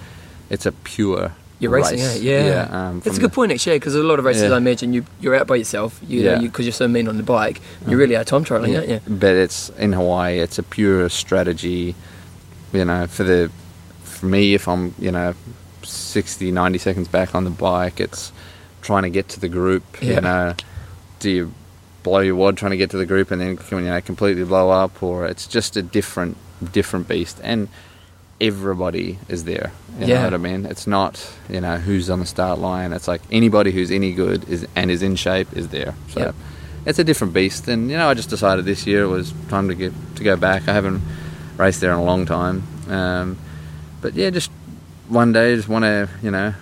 [0.51, 1.33] it's a pure.
[1.61, 2.17] You're racing, race.
[2.17, 2.21] eh?
[2.21, 2.69] Yeah.
[2.71, 4.55] um, That's a good the- point, actually, because a lot of races, Yeah.
[4.55, 6.35] I imagine, you, you're out by yourself, you Yeah.
[6.37, 7.61] know, because you, are so mean on the bike.
[7.89, 9.01] You really are time trialing, aren't you?
[9.09, 10.39] But it's in Hawaii.
[10.41, 11.95] It's a pure strategy.
[12.73, 13.51] You know, for the
[14.03, 15.35] for me, if I'm you know
[15.85, 18.33] 60, 90 seconds back on the bike, it's
[18.83, 19.85] trying to get to the group.
[20.03, 20.15] Yeah.
[20.17, 20.55] You know,
[21.25, 21.53] do you
[22.03, 24.71] blow your wad trying to get to the group and then you know completely blow
[24.71, 26.37] up, or it's just a different
[26.73, 27.69] different beast and.
[28.41, 29.71] Everybody is there.
[29.99, 30.19] You Yeah.
[30.19, 30.67] know what I mean?
[30.67, 32.93] It's not, you know, who's on the start line.
[32.93, 35.95] It's like anybody who's any good is and is in shape is there.
[36.13, 36.35] So Yep.
[36.85, 37.69] it's a different beast.
[37.69, 40.37] And you know, I just decided this year it was time to get to go
[40.37, 40.69] back.
[40.69, 41.01] I haven't
[41.57, 43.37] raced there in a long time, um,
[44.03, 44.51] but yeah, just
[45.09, 46.55] one day, just want to you know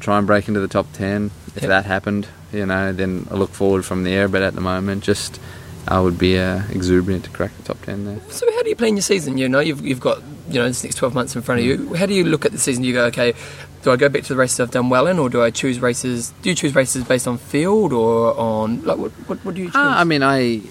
[0.00, 1.30] try and break into the top ten.
[1.54, 1.68] If Yep.
[1.68, 4.28] that happened, you know, then I look forward from there.
[4.28, 5.40] But at the moment, just
[5.88, 8.20] I would be uh, exuberant to crack the top ten there.
[8.30, 9.38] So how do you plan your season?
[9.38, 11.94] You know, you've, you've got, you know, this next 12 months in front of you.
[11.94, 12.82] How do you look at the season?
[12.82, 13.34] Do you go, okay,
[13.82, 15.80] do I go back to the races I've done well in, or do I choose
[15.80, 19.62] races, do you choose races based on field or on, like, what, what, what do
[19.62, 19.76] you choose?
[19.76, 20.62] Ah, I mean, I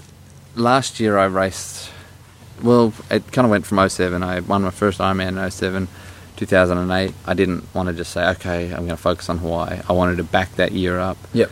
[0.55, 1.89] last year I raced.
[2.61, 4.21] Well, it kind of went from 07.
[4.21, 5.87] I won my first Ironman in 07,
[6.39, 7.13] 2008.
[7.27, 9.79] I didn't want to just say, okay, I'm going to focus on Hawaii.
[9.87, 11.17] I wanted to back that year up.
[11.33, 11.51] Yep.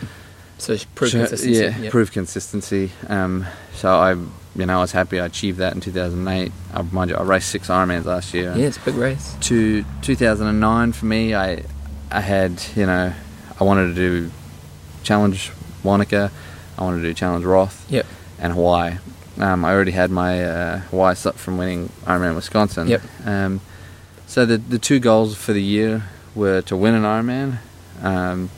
[0.57, 1.51] So prove consistency.
[1.59, 1.91] Yeah, Yep.
[1.91, 2.91] prove consistency.
[3.07, 3.45] Um,
[3.75, 6.51] so I, you know, I was happy I achieved that in 2008.
[6.73, 8.53] I mind you, I raced six Ironmans last year.
[8.55, 9.35] Yeah, it's a big race.
[9.41, 11.63] To 2009 for me, I,
[12.09, 13.13] I had, you know,
[13.59, 14.31] I wanted to do
[15.03, 15.51] challenge
[15.83, 16.31] Wanaka.
[16.77, 18.05] I wanted to do challenge Roth Yep.
[18.39, 18.95] and Hawaii.
[19.39, 22.87] Um, I already had my uh, Hawaii slot from winning Ironman Wisconsin.
[22.87, 23.01] Yep.
[23.25, 23.61] Um,
[24.27, 26.03] so the the two goals for the year
[26.35, 27.57] were to win an Ironman,
[28.03, 28.49] um,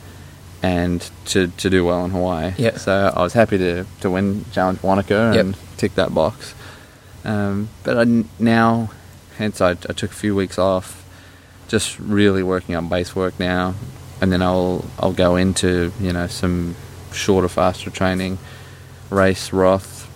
[0.62, 2.52] and to, to do well in Hawaii.
[2.58, 2.78] Yep.
[2.78, 5.44] So I was happy to, to win Challenge Wanaka Yep.
[5.44, 6.54] and tick that box.
[7.24, 8.90] Um, but I now,
[9.38, 11.02] hence I, I took a few weeks off,
[11.68, 13.74] just really working on base work now,
[14.20, 16.76] and then I'll I'll go into you know some
[17.12, 18.38] shorter, faster training,
[19.08, 20.08] race Roth,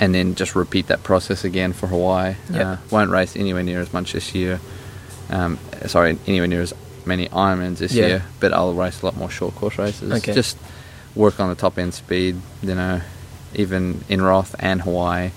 [0.00, 2.34] and then just repeat that process again for Hawaii.
[2.50, 2.66] Yep.
[2.66, 4.60] Uh, won't race anywhere near as much this year.
[5.30, 6.72] Um, sorry, anywhere near as
[7.04, 8.06] many Ironmans this Yeah.
[8.06, 10.10] year, but I'll race a lot more short course races.
[10.12, 10.32] Okay.
[10.34, 10.56] Just
[11.14, 12.36] work on the top end speed.
[12.62, 13.00] You know,
[13.54, 15.30] even in Roth and Hawaii,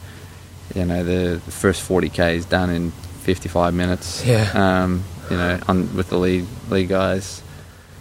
[0.75, 4.25] you know the, the first 40k is done in 55 minutes.
[4.25, 4.49] Yeah.
[4.53, 7.41] Um, you know, on with the lead lead guys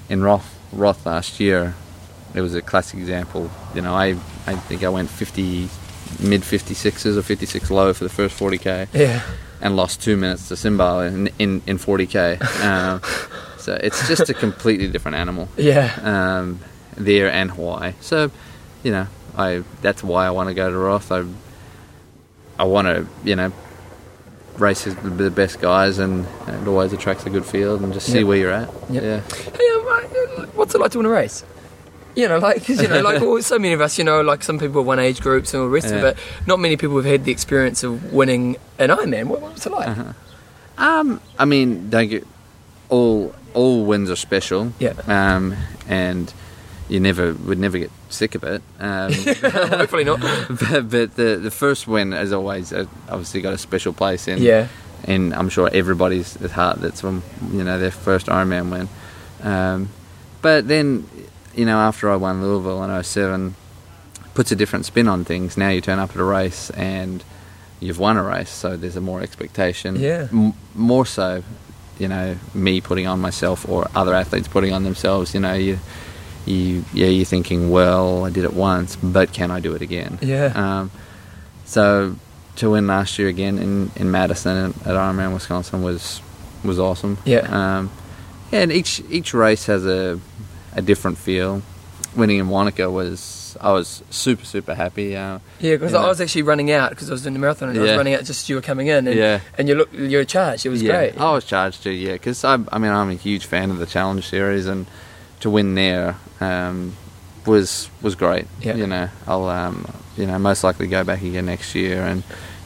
[0.08, 1.74] in Roth Roth last year,
[2.34, 3.50] it was a classic example.
[3.74, 5.68] You know, I I think I went 50
[6.20, 9.22] mid 56s or 56 low for the first 40k Yeah.
[9.60, 12.40] And lost two minutes to Simba in in, in 40k.
[12.64, 13.00] Um,
[13.58, 15.92] so it's just a completely different animal Yeah.
[16.02, 16.60] um,
[16.96, 17.92] there and Hawaii.
[18.00, 18.30] So
[18.82, 21.12] you know, I that's why I want to go to Roth.
[21.12, 21.24] I
[22.58, 23.52] I want to you know
[24.58, 28.18] race with the best guys, and it always attracts a good field, and just see
[28.18, 28.26] Yep.
[28.26, 28.68] where you're at.
[28.90, 29.02] Yep.
[29.02, 29.20] Yeah.
[29.56, 31.44] Hey, um, uh, what's it like to win a race?
[32.16, 34.82] You know, like you know, like so many of us, you know, like some people
[34.82, 36.08] won age groups and all the rest of Yeah.
[36.10, 36.16] it.
[36.46, 39.26] Not many people have had the experience of winning an Ironman.
[39.26, 39.88] What, what's it like?
[39.88, 40.12] Uh-huh.
[40.78, 42.26] Um, I mean, don't get
[42.88, 44.72] all all wins are special.
[44.78, 44.94] Yeah.
[45.06, 45.54] Um,
[45.88, 46.32] and
[46.88, 48.62] you never would never get sick of it.
[48.80, 49.12] Um,
[49.72, 50.20] Hopefully not.
[50.48, 54.42] but, but the the first win has always uh, obviously got a special place in.
[54.42, 54.68] Yeah.
[55.04, 58.88] And I'm sure everybody's at heart that's from you know their first Ironman win.
[59.42, 59.88] Um,
[60.42, 61.06] but then,
[61.54, 63.54] you know, after I won Louisville in 07,
[64.34, 65.56] puts a different spin on things.
[65.56, 67.22] Now you turn up at a race and
[67.80, 69.96] you've won a race, so there's a more expectation.
[69.96, 70.28] Yeah.
[70.32, 71.42] M- more so,
[71.98, 75.34] you know, me putting on myself or other athletes putting on themselves.
[75.34, 75.78] You know, you,
[76.46, 80.18] you, yeah, you're thinking, well, I did it once, but can I do it again?
[80.22, 80.52] Yeah.
[80.54, 80.90] Um,
[81.64, 82.16] so
[82.56, 86.20] to win last year again in, in Madison at Ironman Wisconsin was
[86.62, 87.16] was awesome.
[87.24, 87.46] Yeah.
[87.78, 87.90] Um,
[88.52, 90.20] yeah, and each each race has a
[90.74, 91.62] a different feel.
[92.16, 95.16] Winning in Wanaka was I was super super happy.
[95.16, 96.00] Uh, Yeah, because Yeah.
[96.04, 97.96] I was actually running out because I was doing the marathon and I was Yeah.
[97.96, 99.06] running out just as you were coming in.
[99.06, 99.40] And, Yeah.
[99.58, 100.66] And you look, you're charged.
[100.66, 101.20] It was yeah, great.
[101.20, 101.90] I was charged too.
[101.92, 104.86] yeah because I I mean I'm a huge fan of the Challenge Series and
[105.40, 106.96] to win there um,
[107.46, 108.46] was was great.
[108.60, 108.74] Yeah.
[108.74, 112.22] You know I'll um, you know most likely go back again next year and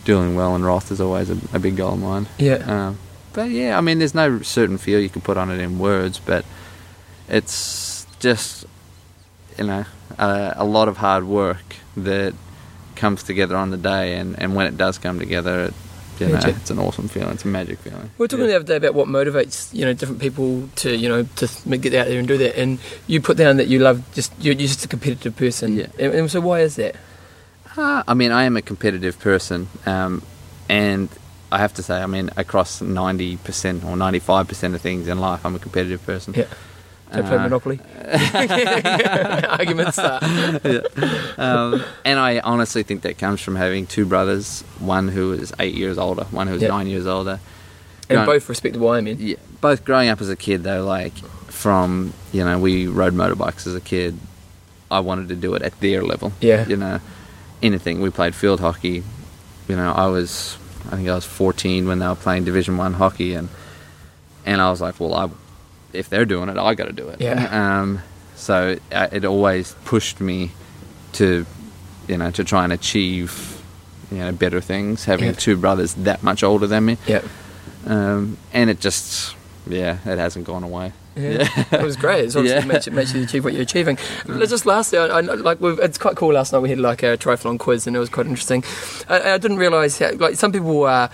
[0.07, 2.27] doing well in Roth is always a, a big goal of mine.
[2.39, 2.61] Yeah.
[2.67, 2.99] Um,
[3.35, 6.21] but yeah, I mean, there's no certain feel you can put on it in words,
[6.25, 6.45] but
[7.29, 8.65] it's just
[9.59, 9.85] you know
[10.19, 12.35] a, a lot of hard work that
[12.97, 15.75] comes together on the day, and, and when it does come together, it,
[16.21, 17.33] you know, it's an awesome feeling.
[17.33, 18.09] It's a magic feeling.
[18.19, 18.53] We were talking Yeah.
[18.53, 21.95] the other day about what motivates you know different people to you know to get
[21.95, 24.85] out there and do that, and you put down that you love just you're just
[24.85, 25.75] a competitive person.
[25.77, 25.87] Yeah.
[25.99, 26.95] And, and so why is that?
[27.77, 30.23] Uh, I mean, I am a competitive person, um,
[30.69, 31.09] and
[31.51, 35.19] I have to say, I mean, across ninety percent or ninety-five percent of things in
[35.19, 36.35] life, I'm a competitive person.
[36.35, 36.47] Yeah.
[37.15, 37.81] Don't play Uh, Monopoly.
[39.49, 40.23] Arguments start.
[41.39, 45.75] um, and I honestly think that comes from having two brothers, one who is eight
[45.75, 46.69] years older, one who's Yeah.
[46.69, 47.41] nine years older.
[48.09, 49.17] And Growing- both respectable Ironmen.
[49.19, 51.15] yeah, both growing up as a kid though, like
[51.49, 54.19] from you know, we rode motorbikes as a kid.
[54.91, 56.33] I wanted to do it at their level.
[56.41, 56.67] Yeah.
[56.69, 57.01] You know,
[57.63, 58.01] anything.
[58.01, 59.03] We played field hockey.
[59.69, 60.59] You know, I was
[60.93, 63.49] I think I was 14 when they were playing Division One hockey, and
[64.45, 65.31] and I was like, well, I
[65.95, 67.21] if they're doing it, I got to do it.
[67.21, 67.81] Yeah.
[67.81, 68.01] Um,
[68.35, 70.51] so uh, it always pushed me
[71.15, 71.47] to,
[72.09, 73.63] you know, to try and achieve,
[74.11, 75.05] you know, better things.
[75.05, 75.33] Having Yeah.
[75.33, 77.23] two brothers that much older than me, Yeah.
[77.87, 79.35] um, and it just,
[79.69, 80.93] yeah, it hasn't gone away.
[81.17, 82.25] Yeah, it was great.
[82.25, 82.73] It's obviously Yeah.
[82.73, 83.99] makes, you, makes you achieve what you're achieving.
[84.27, 86.33] Let's just lastly, I, I, like it's quite cool.
[86.33, 88.65] Last night we had like a triathlon quiz, and it was quite interesting.
[89.09, 91.09] I, I didn't realise like some people are.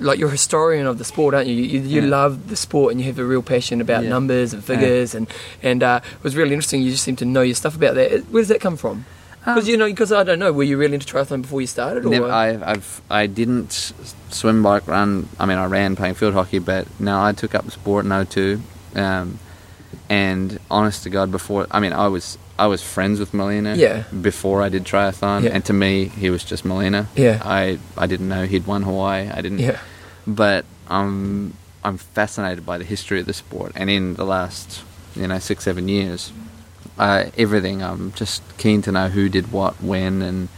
[0.00, 1.54] Like you're a historian of the sport, aren't you?
[1.54, 2.08] You, you Yeah.
[2.08, 4.08] love the sport and you have a real passion about Yeah.
[4.10, 5.28] numbers and figures, and
[5.62, 6.82] and uh, it was really interesting.
[6.82, 8.22] You just seem to know your stuff about that.
[8.30, 9.04] Where does that come from?
[9.44, 11.66] Because Um, you know, because I don't know, were you really into triathlon before you
[11.68, 12.04] started?
[12.04, 12.10] Or?
[12.10, 13.92] Never, I, I've I didn't
[14.30, 15.28] swim, bike, run.
[15.38, 18.10] I mean, I ran playing field hockey, but no, I took up the sport in
[18.26, 18.60] 02.
[18.96, 19.38] Um,
[20.08, 23.76] and honest to God, before I mean, I was I was friends with Molina.
[23.76, 24.02] Yeah.
[24.20, 25.50] Before I did triathlon, Yeah.
[25.54, 27.06] and to me, he was just Molina.
[27.14, 27.40] Yeah.
[27.44, 29.28] I I didn't know he'd won Hawaii.
[29.32, 29.60] I didn't.
[29.60, 29.78] yeah,
[30.26, 34.82] But I'm I'm fascinated by the history of the sport, and in the last
[35.14, 36.32] you know six seven years,
[36.98, 37.82] uh, everything.
[37.82, 40.48] I'm just keen to know who did what when and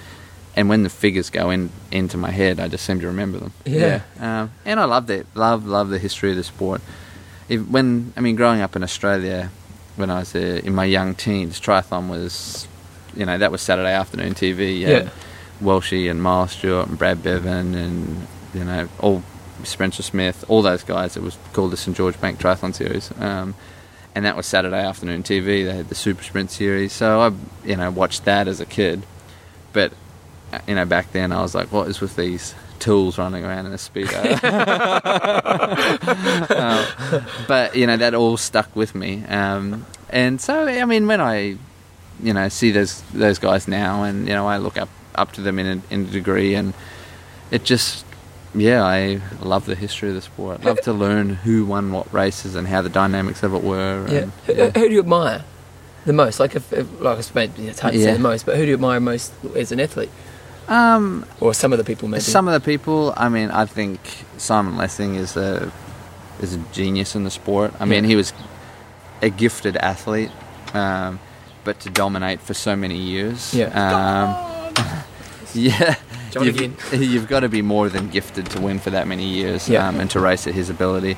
[0.56, 3.52] and when the figures go in into my head, I just seem to remember them.
[3.64, 4.00] Yeah.
[4.18, 5.26] Um, and I love that.
[5.34, 6.80] Love love the history of the sport.
[7.48, 9.50] If, when I mean, growing up in Australia,
[10.00, 12.66] when I was uh, in my young teens, triathlon was,
[13.14, 14.80] you know, that was Saturday afternoon TV.
[14.80, 15.10] Yeah.
[15.62, 19.22] Welshie and Miles Stewart and Brad Beven and you know all
[19.62, 21.16] Spencer Smith, all those guys.
[21.16, 23.12] It was called the St George Bank Triathlon Series.
[23.18, 23.54] Um,
[24.14, 25.64] and that was Saturday afternoon TV.
[25.64, 27.32] They had the Super Sprint series, so I,
[27.68, 29.02] you know, watched that as a kid.
[29.72, 29.92] But
[30.52, 33.66] uh, you know, back then I was like, what is with these tools running around
[33.66, 34.21] in a speedo.
[36.51, 41.21] Um, but you know that all stuck with me, um, and so I mean when
[41.21, 41.57] I,
[42.23, 45.40] you know, see those those guys now, and you know I look up up to
[45.40, 46.75] them in a, in a degree, and
[47.51, 48.05] it just
[48.55, 50.61] yeah, I love the history of the sport.
[50.62, 54.07] I Love to learn who won what races and how the dynamics of it were.
[54.09, 54.19] Yeah.
[54.19, 55.45] And, Who, who do you admire
[56.05, 56.40] the most?
[56.40, 58.14] Like, if, if like I suppose it's hard to say Yeah.
[58.14, 60.11] the most, but who do you admire most as an athlete,
[60.70, 62.20] Um, or some of the people maybe?
[62.22, 64.00] Some of the people, I mean, I think
[64.38, 65.70] Simon Lessing is a
[66.40, 67.74] is a genius in the sport.
[67.80, 68.09] I mean, Yeah.
[68.11, 68.33] he was
[69.20, 70.30] a gifted athlete,
[70.72, 71.18] um,
[71.64, 73.66] but to dominate for so many years, Yeah.
[73.66, 74.72] um,
[75.54, 75.96] yeah,
[76.40, 79.87] you've, you've got to be more than gifted to win for that many years, Yeah.
[79.87, 81.16] um, and to race at his ability.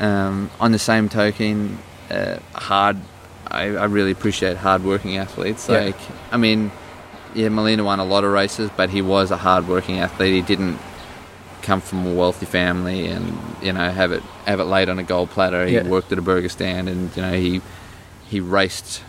[0.00, 1.78] Um, on the same token,
[2.10, 2.96] uh, hard.
[3.48, 5.68] I, I really appreciate hard-working athletes.
[5.68, 5.80] Yeah.
[5.80, 5.98] Like,
[6.32, 6.70] I mean,
[7.36, 10.34] yeah, Molina won a lot of races, but he was a hard-working athlete.
[10.34, 10.78] He didn't
[11.62, 15.02] come from a wealthy family and you know have it have it laid on a
[15.02, 15.66] gold platter.
[15.66, 15.82] He Yeah.
[15.88, 17.60] worked at a burger stand, and you know he
[18.28, 19.02] he raced.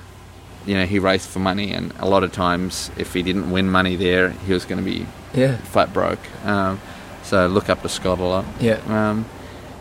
[0.65, 3.69] You know he raced for money, and a lot of times, if he didn't win
[3.71, 6.19] money there, he was going to be yeah, flat broke.
[6.45, 6.79] Um,
[7.23, 8.45] so look up to Scott a lot.
[8.59, 9.25] yeah, Um,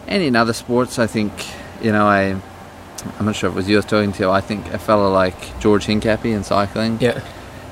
[0.06, 1.32] and in other sports, I think
[1.82, 2.36] you know I.
[3.20, 4.30] I'm not sure if it was you I was talking to.
[4.30, 7.20] I think a fellow like George Hincapie in cycling yeah,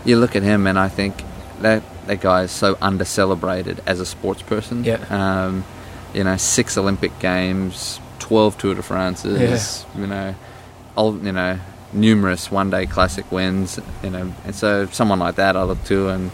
[0.04, 1.22] you look at him and I think
[1.60, 4.84] that that guy is so under celebrated as a sports person.
[4.84, 4.98] Yeah.
[5.10, 5.64] Um,
[6.12, 9.40] you know, six Olympic games, twelve Tour de France's,
[9.94, 10.00] Yeah.
[10.00, 10.34] you know,
[10.96, 11.58] all you know,
[11.92, 16.08] numerous one day classic wins, you know, and so someone like that I look to
[16.08, 16.30] and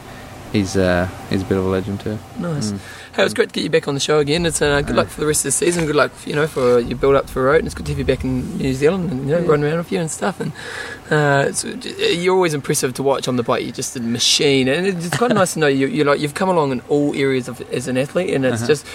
[0.52, 2.18] he's uh, he's a bit of a legend too.
[2.38, 2.72] nice.
[2.72, 2.78] Mm.
[3.16, 4.46] Hey, it was great to get you back on the show again.
[4.46, 5.84] It's uh, good luck for the rest of the season.
[5.84, 7.58] Good luck, you know, for your build up for Roth.
[7.58, 9.48] And it's good to have you back in New Zealand and you know, Yeah.
[9.50, 10.40] run around with you and stuff.
[10.40, 10.52] And
[11.10, 13.64] uh, it's, you're always impressive to watch on the bike.
[13.64, 15.88] You're just a machine, and it's quite nice to know you.
[15.88, 18.66] You're like you've come along in all areas of as an athlete, and it's Uh-huh.
[18.68, 18.86] just.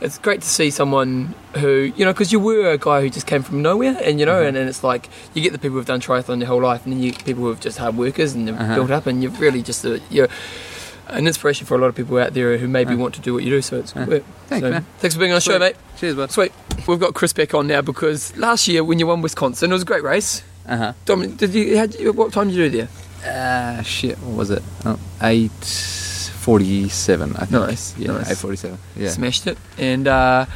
[0.00, 3.26] It's great to see someone who, you know, because you were a guy who just
[3.26, 4.48] came from nowhere, and you know, Uh-huh.
[4.48, 6.92] and, and it's like you get the people who've done triathlon their whole life, and
[6.92, 8.74] then you get people who have just hard workers and they've Uh-huh.
[8.74, 10.28] built up, and you're really just a, you're
[11.08, 13.42] an inspiration for a lot of people out there who maybe want to do what
[13.44, 13.62] you do.
[13.62, 14.24] So it's good Uh.
[14.48, 14.86] Thanks, So, man.
[14.98, 15.76] Thanks for being on the show, mate.
[15.98, 16.30] Cheers, bud.
[16.30, 16.52] Sweet.
[16.88, 19.82] We've got Chris back on now because last year when you won Wisconsin, it was
[19.82, 20.42] a great race.
[20.66, 20.92] Uh huh.
[21.04, 22.88] Dominic, did you, how, what time did you do there?
[23.78, 24.62] Uh, shit, what was it?
[24.84, 25.50] Oh, eight
[26.32, 27.36] forty-seven.
[27.36, 27.50] I think.
[27.52, 28.30] Nice, Yeah, nice.
[28.32, 28.78] eight forty-seven.
[28.96, 29.08] Yeah.
[29.10, 30.46] Smashed it, and uh,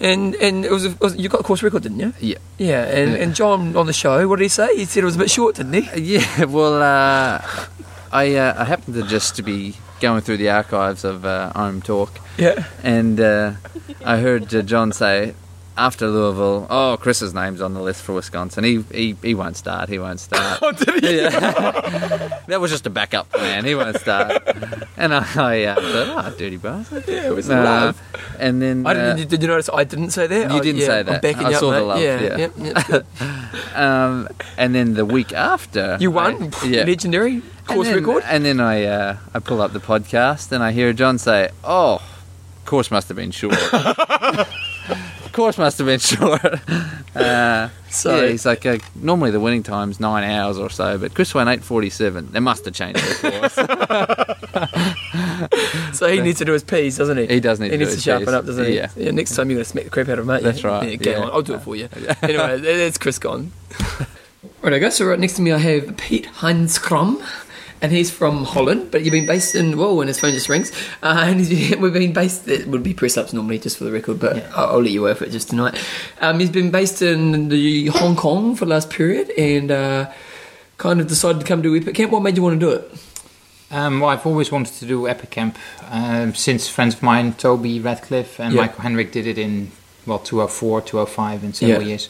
[0.00, 2.12] and and it was, a, was you got a course record, didn't you?
[2.20, 2.38] Yeah.
[2.58, 3.16] Yeah, and, Yeah.
[3.18, 4.76] and John on the show, what did he say?
[4.76, 6.00] He said it was a bit short, didn't he?
[6.18, 7.40] Yeah, well, uh,
[8.12, 11.80] I uh, I happened to just to be going through the archives of uh, Home
[11.82, 12.64] Talk, Yeah.
[12.82, 13.52] and uh,
[14.04, 15.34] I heard uh, John say
[15.76, 18.62] after Louisville, "Oh, Chris's name's on the list for Wisconsin.
[18.64, 19.88] He he, he won't start.
[19.88, 21.16] He won't start." Oh, did he?
[21.22, 21.30] yeah.
[22.46, 23.64] that was just a backup plan.
[23.64, 24.40] He won't start.
[24.96, 28.02] And I, I uh, thought, "Oh, dirty bastard." Yeah, it was Uh, love.
[28.38, 30.50] and then I uh, didn't, did you notice I didn't say that?
[30.52, 31.22] You Oh, didn't yeah, say I'm that.
[31.22, 31.86] backing I you up, saw the mate.
[31.86, 32.48] love, Yeah, yeah.
[32.78, 33.06] it's good.
[33.74, 36.84] um, and then the week after, You won, I- yeah.
[36.84, 38.24] legendary course and then, record.
[38.26, 42.00] And then I uh, I pull up the podcast and I hear John say, "Oh,
[42.64, 43.54] course must have been short.
[45.32, 46.42] course must have been short."
[47.14, 51.14] Uh, So- yeah, he's like, uh, normally the winning time's nine hours or so, but
[51.14, 52.32] Chris went eight forty-seven.
[52.32, 53.56] They must have changed the course.
[55.96, 57.26] So he needs to do his P's, doesn't he?
[57.28, 58.34] He does need He to do needs to his sharpen P's.
[58.34, 58.74] up, doesn't he?
[58.76, 59.10] Yeah.
[59.12, 60.42] Next time you're going to smack the crap out of him, mate.
[60.42, 61.22] That's Yeah, right, Yeah, get yeah.
[61.24, 61.30] on.
[61.30, 61.88] I'll do it for you.
[62.22, 63.52] anyway, it's Chris gone.
[64.62, 64.90] right, I go.
[64.90, 67.22] So right next to me, I have Pete Heinskrom.
[67.84, 70.72] And he's from Holland, but you've been based in whoa, and his phone just rings.
[71.02, 72.48] Uh, and he's, we've been based.
[72.48, 75.02] It would be press ups normally, just for the record, but I'll, I'll let you
[75.02, 75.74] work for it just tonight.
[76.22, 80.10] Um, he's been based in the Hong Kong for the last period, and uh,
[80.78, 82.10] kind of decided to come to Epic Camp.
[82.10, 82.90] What made you want to do it?
[83.70, 85.58] Um, well, I've always wanted to do Epic Camp
[85.90, 88.62] um, since friends of mine, Toby Radcliffe and Yeah.
[88.62, 89.72] Michael Henrik, did it in
[90.06, 91.88] well 204, 205, and several Yeah.
[91.88, 92.08] years.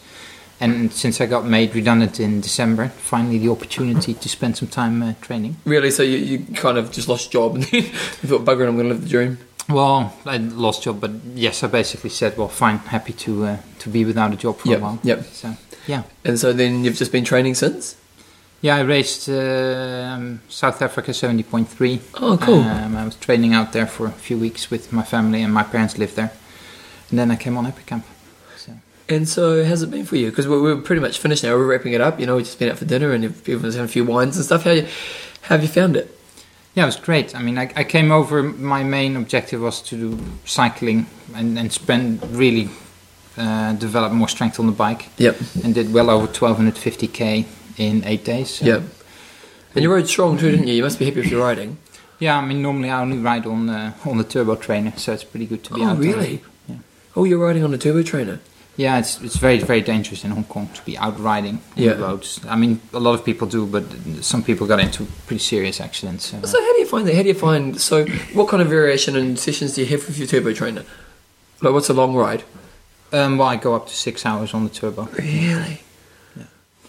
[0.60, 5.02] And since I got made redundant in December, finally the opportunity to spend some time
[5.02, 5.56] uh, training.
[5.64, 5.90] Really?
[5.90, 8.88] So you, you kind of just lost your job, and you thought, "Bugger, I'm going
[8.88, 9.38] to live the dream."
[9.68, 13.88] Well, I lost job, but yes, I basically said, well, fine, happy to uh, to
[13.88, 14.98] be without a job for Yep, a while.
[15.02, 15.24] yep.
[15.24, 17.96] So yeah, And so then you've just been training since.
[18.60, 22.00] yeah, I raced um, South Africa seventy point three.
[22.14, 22.60] Oh, cool.
[22.60, 25.62] Um, I was training out there for a few weeks with my family, and my
[25.62, 26.30] parents lived there.
[27.10, 28.04] And then I came on Epic Camp.
[28.04, 28.13] So.
[29.08, 30.30] And so, how's it been for you?
[30.30, 31.54] Because we're, we're pretty much finished now.
[31.56, 32.18] We're wrapping it up.
[32.18, 34.44] You know, we've just been out for dinner and everyone's had a few wines and
[34.44, 34.62] stuff.
[34.64, 34.82] How, you,
[35.42, 36.10] how have you found it?
[36.74, 37.36] Yeah, it was great.
[37.36, 38.42] I mean, I, I came over.
[38.42, 42.68] My main objective was to do cycling and, and spend really
[43.36, 45.36] uh, develop more strength on the bike, Yep.
[45.62, 47.44] and did well over 1250k
[47.76, 48.50] in eight days.
[48.50, 48.82] So, Yep.
[49.74, 50.74] And you rode strong too, didn't you?
[50.74, 51.78] You must be happy with your riding.
[52.20, 55.24] Yeah, I mean normally I only ride on uh, on the turbo trainer, so it's
[55.24, 55.98] pretty good to be Oh, out.
[56.00, 56.42] the really?
[56.68, 56.76] Yeah.
[57.16, 58.38] Oh, you're riding on a turbo trainer.
[58.76, 61.94] Yeah, it's it's very very dangerous in Hong Kong to be out riding on Yeah.
[61.94, 62.40] the roads.
[62.48, 63.84] I mean, a lot of people do, but
[64.22, 66.26] some people got into pretty serious accidents.
[66.30, 66.40] So.
[66.42, 67.14] So how do you find that?
[67.14, 67.80] How do you find?
[67.80, 70.84] So what kind of variation and sessions do you have with your turbo trainer?
[71.62, 72.42] Like, what's a long ride?
[73.12, 75.04] Um, well, I go up to six hours on the turbo.
[75.18, 75.82] Really?
[76.36, 76.42] Yeah.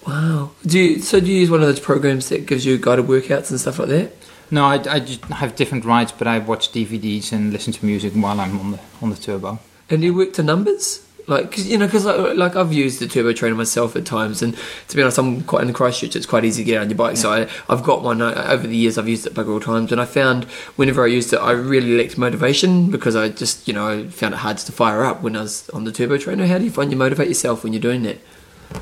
[0.08, 0.52] Wow.
[0.66, 3.52] Do you, so do you use one of those programs that gives you guided workouts
[3.52, 4.12] and stuff like that?
[4.50, 8.14] No, I, I just have different rides, but I watch DVDs and listen to music
[8.14, 9.60] while I'm on the on the turbo.
[9.90, 11.06] And you work to numbers?
[11.28, 14.44] Like, cause, you know, because like, like I've used the turbo trainer myself at times,
[14.44, 14.56] and
[14.90, 16.16] to be honest, I'm quite in the Christchurch.
[16.16, 18.68] It's quite easy to get on your bike, so I, I've got one uh, over
[18.68, 18.98] the years.
[19.00, 20.44] I've used it bugger all times, and I found
[20.76, 24.38] whenever I used it, I really lacked motivation because I just, you know, found it
[24.38, 26.46] hard to fire up when I was on the turbo trainer.
[26.46, 28.18] How do you find you motivate yourself when you're doing that?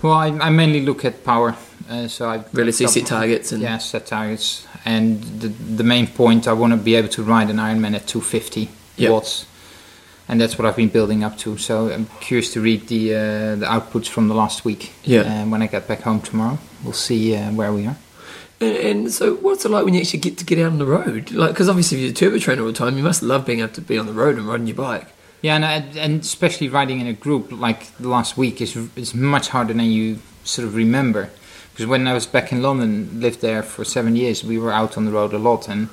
[0.01, 1.55] Well, I, I mainly look at power,
[1.89, 6.07] uh, so I Really, you set targets and yeah, set targets, and the the main
[6.07, 9.11] point I want to be able to ride an Ironman at 250 Yep.
[9.11, 9.45] watts,
[10.33, 11.57] and that's what I've been building up to.
[11.57, 14.91] So I'm curious to read the uh, the outputs from the last week.
[15.03, 15.21] Yeah.
[15.21, 17.97] And when I get back home tomorrow, we'll see uh, where we are.
[18.59, 20.85] And, and so, what's it like when you actually get to get out on the
[20.85, 21.31] road?
[21.31, 23.59] Like, because obviously, if you're a turbo trainer all the time, you must love being
[23.59, 25.07] able to be on the road and riding your bike.
[25.43, 29.13] Yeah, and, I- and especially riding in a group like the last week is is
[29.13, 31.29] much harder than you sort of remember.
[31.71, 34.97] Because when I was back in London, lived there for seven years, we were out
[34.97, 35.89] on the road a lot, and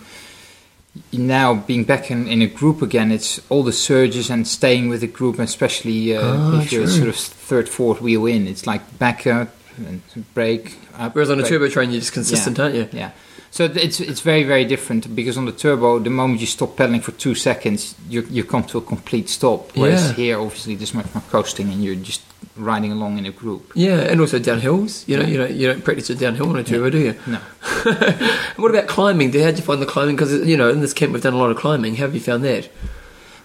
[1.13, 5.01] now being back in, in a group again, it's all the surges and staying with
[5.03, 6.91] the group, especially uh, Ah, if you're true.
[6.93, 8.47] sort of third, fourth wheel in.
[8.47, 10.03] It's like back up and
[10.35, 12.89] break Up, Whereas on a turbo train, you're just consistent, aren't you?
[12.93, 13.13] Yeah.
[13.53, 17.01] So it's it's very very different because on the turbo, the moment you stop pedaling
[17.03, 19.77] for two seconds, you you come to a complete stop.
[19.77, 20.15] Whereas Yeah.
[20.15, 22.23] here, obviously, there's much more coasting, and you're just
[22.57, 23.73] riding along in a group.
[23.75, 25.05] Yeah, and also down hills.
[25.09, 27.15] You know, you don't you don't practice it downhill on a turbo, do you?
[27.27, 27.39] No,
[28.57, 29.33] what about climbing?
[29.33, 30.17] How'd you find the climbing?
[30.17, 31.97] Because you know, in this camp, we've done a lot of climbing.
[31.97, 32.69] How have you found that?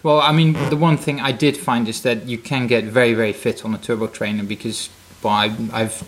[0.04, 3.16] well, I mean, the one thing I did find is that you can get very
[3.16, 4.90] very fit on a turbo trainer because,
[5.24, 6.04] well, I, I've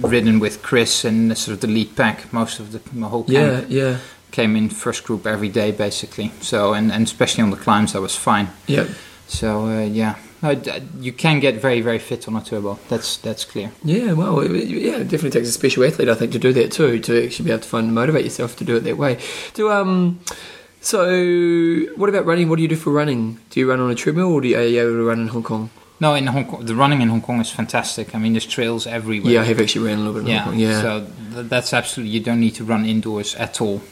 [0.00, 3.66] ridden with Chris and sort of the lead pack most of the my whole camp.
[3.68, 3.96] Yeah, yeah,
[4.30, 6.30] Came in first group every day basically.
[6.40, 8.48] So and, and especially on the climbs, I was fine.
[8.66, 8.86] yeah,
[9.26, 10.14] So uh, yeah,
[11.00, 12.78] you can get very very fit on a turbo.
[12.88, 13.70] That's that's clear.
[13.84, 14.12] yeah.
[14.12, 16.98] Well, it- yeah, it definitely takes a special athlete, I think, to do that too.
[17.00, 19.18] To actually be able to find and motivate yourself to do it that way.
[19.54, 20.20] Do um.
[20.82, 21.04] So,
[21.96, 22.48] what about running?
[22.48, 23.38] What do you do for running?
[23.50, 25.28] Do you run on a treadmill, or do you, are you able to run in
[25.28, 25.68] Hong Kong?
[26.00, 28.14] No, in Hong Kong, the running in Hong Kong is fantastic.
[28.14, 29.32] I mean, there's trails everywhere.
[29.34, 30.60] Yeah, I have actually ran a little bit in Yeah, Hong Kong.
[30.60, 32.14] Yeah, So th- that's absolutely.
[32.14, 33.82] You don't need to run indoors at all,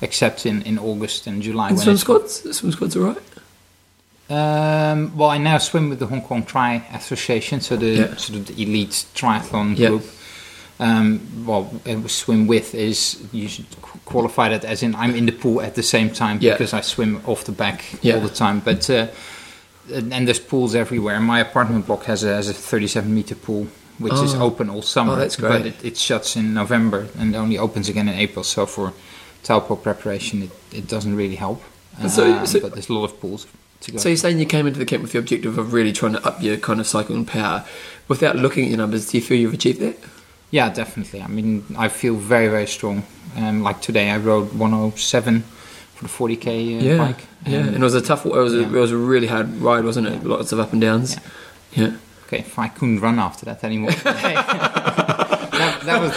[0.00, 1.68] except in, in August and July.
[1.68, 2.56] and when swim squads.
[2.56, 3.18] Swim squads, all right.
[4.30, 8.16] Um, well, I now swim with the Hong Kong Tri Association, so the Yeah.
[8.16, 9.88] sort of the elite triathlon Yeah.
[9.88, 10.04] group.
[10.80, 11.70] Um, well,
[12.06, 13.66] swim with is you should
[14.04, 16.52] qualify that as in I'm in the pool at the same time Yeah.
[16.52, 18.60] because I swim off the back all the time.
[18.64, 19.08] But uh,
[19.92, 21.18] and and there's pools everywhere.
[21.20, 23.66] My apartment block has a, has a 37 meter pool,
[23.98, 24.42] which is Oh.
[24.44, 25.12] open all summer.
[25.12, 25.48] Oh, that's great.
[25.50, 28.44] But it, it shuts in November and only opens again in April.
[28.44, 28.92] So for
[29.44, 31.62] Taupo preparation, it, it doesn't really help.
[32.08, 33.46] So- Um, so- but there's a lot of pools
[33.82, 33.98] to go.
[33.98, 36.24] So you're saying you came into the camp with the objective of really trying to
[36.26, 37.64] up your kind of cycling power,
[38.08, 39.10] without looking at your numbers.
[39.10, 39.96] Do you feel you've achieved that?
[40.50, 41.20] Yeah, definitely.
[41.22, 43.02] I mean, I feel very, very strong.
[43.36, 45.44] Um, like today, I rode 107
[45.98, 47.24] for the 40k uh, yeah, bike.
[47.46, 47.58] yeah.
[47.58, 48.24] Um, And it was a tough.
[48.24, 48.66] It was a, yeah.
[48.66, 50.22] it was a really hard ride, wasn't it?
[50.24, 51.16] Lots of up and downs.
[51.72, 51.92] Yeah.
[52.26, 53.90] okay, if I couldn't run after that anymore.
[55.58, 56.14] that, that was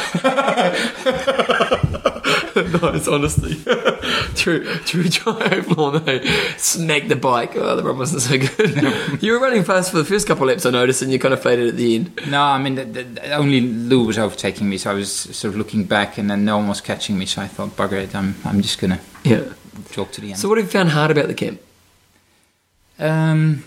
[2.81, 3.55] nice, honestly.
[4.35, 6.07] true, true triathlon.
[6.07, 6.53] Eh?
[6.57, 7.55] Smack the bike.
[7.55, 9.21] Oh, the run wasn't so good.
[9.21, 11.33] you were running fast for the first couple of laps, I noticed, and you kind
[11.33, 12.19] of faded at the end.
[12.29, 12.41] no.
[12.41, 15.85] I mean, the, the- only Lou was overtaking me, so I was sort of looking
[15.85, 17.25] back, and then no one was catching me.
[17.25, 19.43] So I thought, bugger it, I'm I'm just gonna Yeah.
[19.91, 20.39] Jog to the end.
[20.39, 21.59] So, what have you found hard about the camp?
[22.99, 23.63] Um,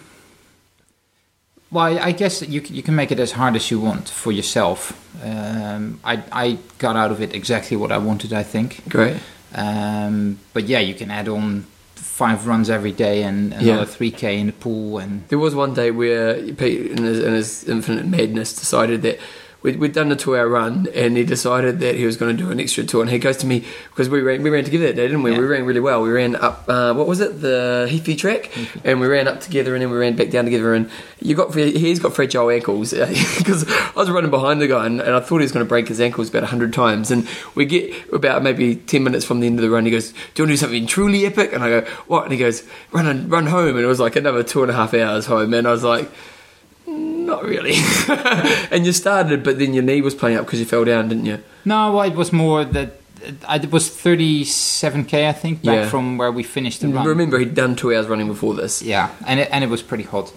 [1.71, 4.33] well, I I guess you you can make it as hard as you want for
[4.33, 4.93] yourself.
[5.25, 8.33] Um, I I got out of it exactly what I wanted.
[8.33, 8.89] I think.
[8.89, 9.17] Great.
[9.55, 13.85] Um, but yeah, you can add on five runs every day and another Yeah.
[13.85, 17.33] three k in the pool and There was one day where Pete, in his, in
[17.33, 19.19] his infinite madness, decided that
[19.65, 22.53] we'd, we'd done a two-hour run, and he decided that he was going to do
[22.53, 23.03] an extra tour.
[23.03, 25.33] And he goes to me because we ran, we ran together that day, didn't we?
[25.33, 25.39] Yeah.
[25.39, 26.03] We ran really well.
[26.03, 28.53] We ran up, uh, what was it, the Heaphy track,
[28.85, 30.75] and we ran up together, and then we ran back down together.
[30.75, 30.89] And
[31.21, 32.91] you got he's got fragile ankles
[33.39, 35.69] because I was running behind the guy, and, and I thought he was going to
[35.69, 37.11] break his ankles about hundred times.
[37.11, 39.87] And we get about maybe ten minutes from the end of the run.
[39.87, 42.33] He goes, "Do you want to do something truly epic?" And I go, "What?" And
[42.33, 42.63] he goes,
[42.93, 45.55] "Run and run home." And it was like another two and a half hours home,
[45.55, 46.11] and I was like.
[47.35, 47.75] Not really.
[48.71, 51.27] and you started, but then your knee was playing up because you fell down, didn't
[51.27, 51.39] you?
[51.65, 52.91] no, well, it was more that
[53.49, 55.89] I, it was 37k, I think, back Yeah.
[55.89, 57.07] from where we finished the run.
[57.07, 58.83] Remember, he'd done two hours running before this.
[58.83, 60.33] Yeah, and it, and it was pretty hot.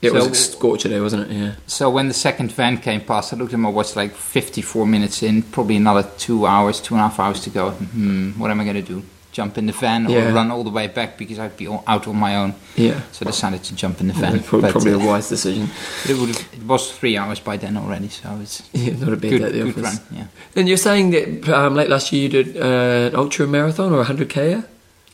[0.00, 1.34] It was So- a scorcher day, wasn't it?
[1.36, 1.52] Yeah.
[1.66, 5.22] So when the second van came past, I looked at my watch like 54 minutes
[5.22, 7.70] in, probably another two hours, two and a half hours to go.
[7.70, 9.02] Hmm, what am I going to do?
[9.32, 10.32] Jump in the van or Yeah.
[10.34, 12.54] run all the way back because I'd be all- out on my own.
[12.76, 13.00] Yeah.
[13.12, 14.40] So I decided to jump in the van.
[14.48, 15.70] probably, But, probably uh, a wise decision.
[16.06, 19.30] it, would it was three hours by then already, so it's Yeah, not a bad
[19.30, 19.96] good, good run.
[20.10, 20.26] Yeah.
[20.54, 24.02] And you're saying that um, late last year you did uh, an ultra marathon or
[24.02, 24.64] a 100k?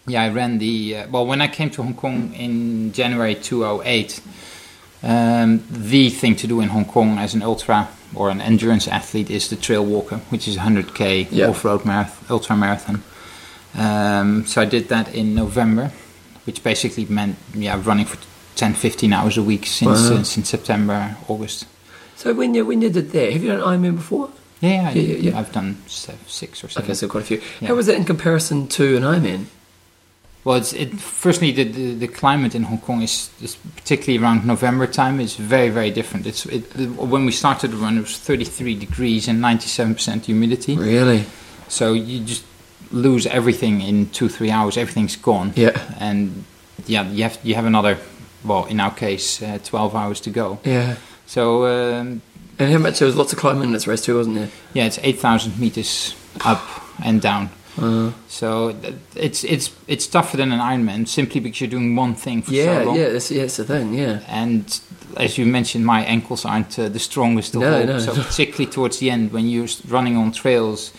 [0.09, 4.21] Yeah, I ran the uh, well when I came to Hong Kong in January 2008.
[5.01, 9.31] Um, the thing to do in Hong Kong as an ultra or an endurance athlete
[9.31, 11.47] is the trail walker, which is 100k Yeah.
[11.51, 13.03] off-road marath- ultra marathon.
[13.75, 15.93] Um, so I did that in November,
[16.47, 18.19] which basically meant yeah running for
[18.57, 20.17] 10, 15 hours a week since Wow.
[20.19, 21.67] uh, since September, August.
[22.17, 24.31] So when you when you did that, have you done Ironman before?
[24.61, 25.39] Yeah, I, Yeah, yeah, yeah.
[25.39, 26.83] I've done six or seven.
[26.85, 27.41] Okay, so quite a few.
[27.61, 27.69] Yeah.
[27.69, 29.45] How was that in comparison to an Ironman?
[30.45, 34.47] Well, it's, it, firstly, the, the, the climate in Hong Kong is, is particularly around
[34.47, 36.27] November time is very very different.
[36.27, 36.63] It's it,
[36.97, 40.77] when we started the run, it was 33 degrees and 97% humidity.
[40.77, 41.27] Really?
[41.69, 42.45] So you just
[42.91, 44.77] lose everything in two three hours.
[44.77, 45.53] Everything's gone.
[45.57, 45.79] Yeah.
[46.01, 46.45] And
[46.87, 47.99] yeah, you have you have another.
[48.45, 50.59] Well, in our case, uh, 12 hours to go.
[50.65, 50.95] Yeah.
[51.27, 52.23] So um,
[52.59, 52.99] And how much?
[53.01, 54.49] There was lots of climbing in this race too, wasn't there?
[54.75, 56.15] yeah, it's 8,000 meters
[56.45, 56.63] up
[57.05, 57.51] and down.
[57.77, 58.75] Uh, So
[59.17, 62.57] it's it's it's tougher than an Ironman simply because you're doing one thing for so
[62.57, 62.97] yeah, long.
[62.97, 63.95] yeah, that's, yeah, that's the thing.
[63.95, 64.21] Yeah.
[64.29, 64.81] And
[65.17, 67.87] as you mentioned, my ankles aren't uh, the strongest of No, all.
[67.87, 68.23] no, so no.
[68.23, 70.93] particularly towards the end, when you're running on trails,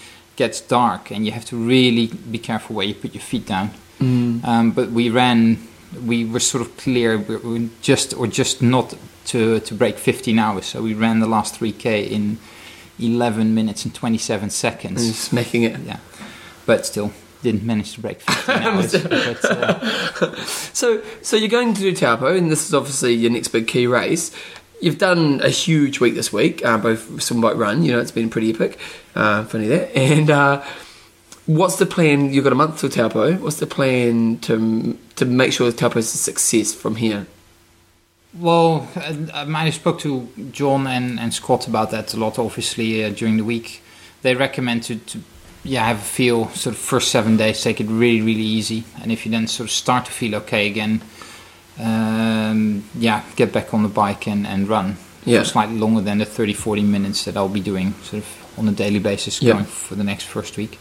[0.44, 3.70] gets dark, and you have to really be careful where you put your feet down.
[4.00, 4.44] Mm.
[4.46, 5.58] Um, but we ran,
[6.06, 8.96] we were sort of clear, we were just or just not
[9.32, 10.66] to to break 15 hours.
[10.66, 12.38] So we ran the last 3k in
[13.00, 15.18] 11 minutes and 27 And seconds.
[15.18, 15.80] smacking it.
[15.86, 16.00] Yeah,
[16.66, 17.12] but still
[17.44, 18.92] didn't manage to break 15 hours.
[18.92, 20.36] but, uh,
[20.74, 23.88] So, so you're going to do Taupo, and this is obviously your next big key
[23.88, 24.32] race.
[24.82, 27.84] You've done a huge week this week, uh, both swim, bike, run.
[27.84, 28.80] You know, it's been pretty epic.
[29.16, 29.92] Uh, funny that.
[29.96, 30.64] And uh,
[31.46, 32.32] what's the plan?
[32.32, 33.36] You've got a month till Taupo.
[33.36, 37.28] What's the plan to to make sure Taupo is a success from here?
[38.38, 38.88] Well,
[39.34, 43.44] I spoke to John and, and Scott about that a lot, obviously, uh, during the
[43.44, 43.82] week.
[44.22, 45.20] They recommend to, to
[45.64, 48.84] yeah, have a feel, sort of first seven days, take it really, really easy.
[49.02, 51.02] And if you then sort of start to feel okay again,
[51.80, 55.44] um, yeah, get back on the bike and, and run Yeah.
[55.44, 58.28] slightly longer than the 30, 40 minutes that I'll be doing sort of
[58.58, 59.54] on a daily basis Yeah.
[59.54, 60.78] going for the next first week.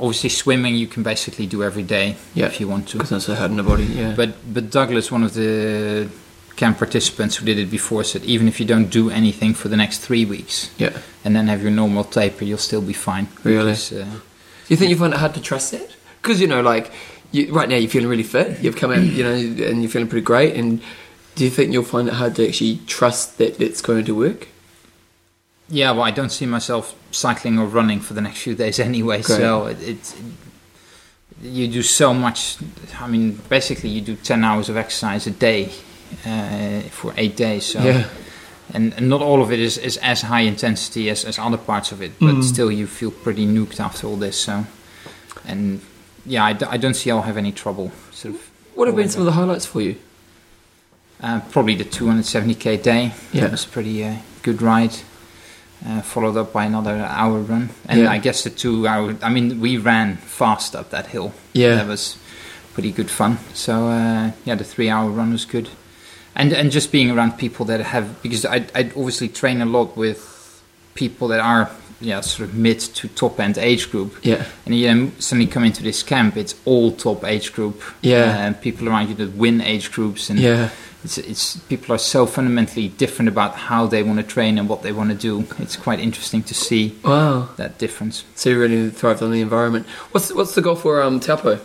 [0.00, 2.46] Obviously, swimming you can basically do every day Yeah.
[2.46, 2.98] if you want to.
[2.98, 3.84] Because that's so hard on the body.
[3.84, 4.14] Yeah.
[4.16, 6.08] But but Douglas, one of the
[6.56, 9.76] camp participants who did it before, said even if you don't do anything for the
[9.76, 10.90] next three weeks yeah.
[11.24, 13.26] and then have your normal taper, you'll still be fine.
[13.44, 13.72] Really?
[13.72, 15.94] Because, uh, Do you think you find it hard to trust it?
[16.20, 16.90] Because you know, like
[17.32, 18.60] you, right now, you're feeling really fit.
[18.60, 20.54] You've come out, you know, and you're feeling pretty great.
[20.54, 20.80] And
[21.34, 24.48] do you think you'll find it hard to actually trust that it's going to work?
[25.68, 29.22] yeah, well, I don't see myself cycling or running for the next few days anyway.
[29.22, 29.38] Great.
[29.38, 30.14] So it, it,
[31.40, 32.58] you do so much.
[33.00, 35.70] I mean, basically, you do ten hours of exercise a day
[36.26, 37.64] uh, for eight days.
[37.64, 38.06] So Yeah.
[38.74, 41.90] and, and not all of it is, is as high intensity as, as other parts
[41.90, 42.44] of it, but Mm.
[42.44, 44.36] still you feel pretty nuked after all this.
[44.38, 44.66] So,
[45.46, 45.80] and
[46.26, 47.90] yeah, I, d- I don't see I'll have any trouble.
[48.12, 48.40] Sort of,
[48.74, 49.96] What have been some of the highlights for you?
[51.22, 53.12] uh, probably the 270k day.
[53.32, 53.42] Yeah.
[53.42, 54.94] That was a pretty uh, good ride.
[55.86, 58.10] Uh, followed up by another hour run, and Yeah.
[58.10, 59.16] I guess the two hour.
[59.20, 61.32] I mean, we ran fast up that hill.
[61.54, 61.74] Yeah.
[61.74, 62.16] that was
[62.72, 63.38] pretty good fun.
[63.52, 65.68] So uh, yeah, the three hour run was good,
[66.36, 69.96] and and just being around people that have because I I obviously train a lot
[69.96, 70.62] with
[70.94, 71.68] people that are
[72.02, 74.44] yeah sort of mid to top end age group, Yeah.
[74.66, 77.80] and you suddenly come into this camp, it's all top age group.
[78.02, 78.44] Yeah.
[78.46, 80.68] and people around you that win age groups, and Yeah.
[81.04, 84.82] it's, it's people are so fundamentally different about how they want to train and what
[84.82, 85.44] they want to do.
[85.58, 87.48] It's quite interesting to see Wow.
[87.56, 88.24] that difference.
[88.34, 89.86] So you really thrived on the environment.
[90.12, 91.58] What's what's the goal for um, Taupo?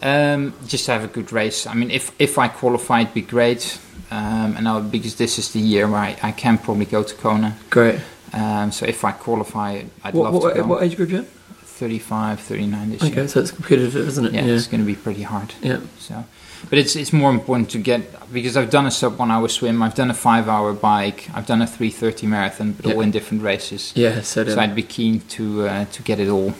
[0.00, 1.66] Um, just to have a good race.
[1.66, 3.78] I mean, if if I qualify, it'd be great.
[4.10, 7.14] Um, and now because this is the year where I, I can probably go to
[7.16, 7.56] Kona.
[7.68, 8.00] Great.
[8.32, 10.66] Um, so if I qualify, I'd What, love what, to go.
[10.66, 13.08] what age group you 35, 39 this in?
[13.08, 13.18] year.
[13.20, 14.32] Okay, so it's competitive, isn't it?
[14.34, 15.54] Yeah, it's going to be pretty hard.
[15.62, 15.80] Yeah.
[15.98, 16.24] So,
[16.68, 18.00] but it's it's more important to get
[18.32, 21.46] because I've done a sub one hour swim, I've done a five hour bike, I've
[21.46, 23.92] done a three thirty marathon, but all in different races.
[23.94, 24.22] Yeah.
[24.22, 26.52] So, So I'd be keen to uh, to get it all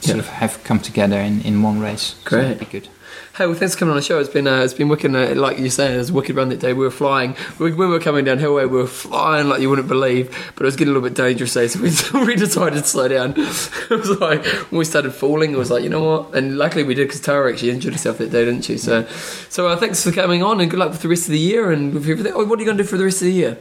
[0.00, 0.22] sort Yeah.
[0.22, 2.14] of have come together in, in one race.
[2.24, 2.42] So Great.
[2.42, 2.88] that'd be good.
[3.36, 4.18] Hey, well, thanks for coming on the show.
[4.18, 5.14] It's been uh, it's been wicked.
[5.14, 6.72] Uh, like you say, it was a wicked run that day.
[6.72, 7.36] We were flying.
[7.58, 10.30] We, when we were coming down Hillway, we were flying like you wouldn't believe.
[10.54, 13.34] But it was getting a little bit dangerous, so we, we decided to slow down.
[13.88, 16.34] It was like when we started falling, it was like you know what?
[16.34, 18.78] And luckily we did because Tara actually injured herself that day, didn't she?
[18.78, 19.06] So,
[19.50, 21.70] so uh, thanks for coming on and good luck with the rest of the year
[21.70, 22.32] and with everything.
[22.34, 23.58] Oh, what are you going to do for the rest of the year?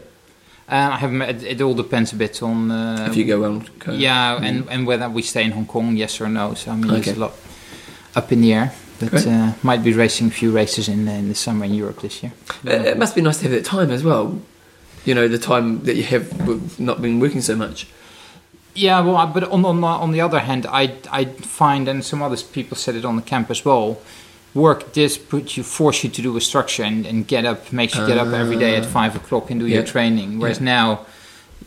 [0.69, 1.21] Uh, I haven't.
[1.21, 3.91] It, it all depends a bit on uh, if you go well, go.
[3.91, 6.53] Yeah, and, and whether we stay in Hong Kong, yes or no.
[6.53, 7.09] So I mean, Okay.
[7.11, 7.34] it's a lot
[8.15, 8.73] up in the air.
[9.00, 12.22] But uh, might be racing a few races in, in the summer in Europe this
[12.24, 12.32] year.
[12.66, 14.39] Uh, It must be nice to have that time as well.
[15.06, 17.88] You know, the time that you have not been working so much.
[18.74, 20.84] Yeah, well, I- but on on, the- on the other hand, I
[21.22, 21.26] I
[21.60, 23.98] find, and some other people said it on the camp as well.
[24.54, 27.93] Work this put you force you to do a structure and, and get up makes
[27.96, 30.39] you get up every day at five o'clock and do your training.
[30.39, 31.00] Whereas now,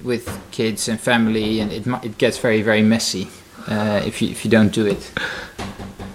[0.03, 3.27] with kids and family, and it it gets very very messy
[3.69, 5.13] uh, if you if you don't do it.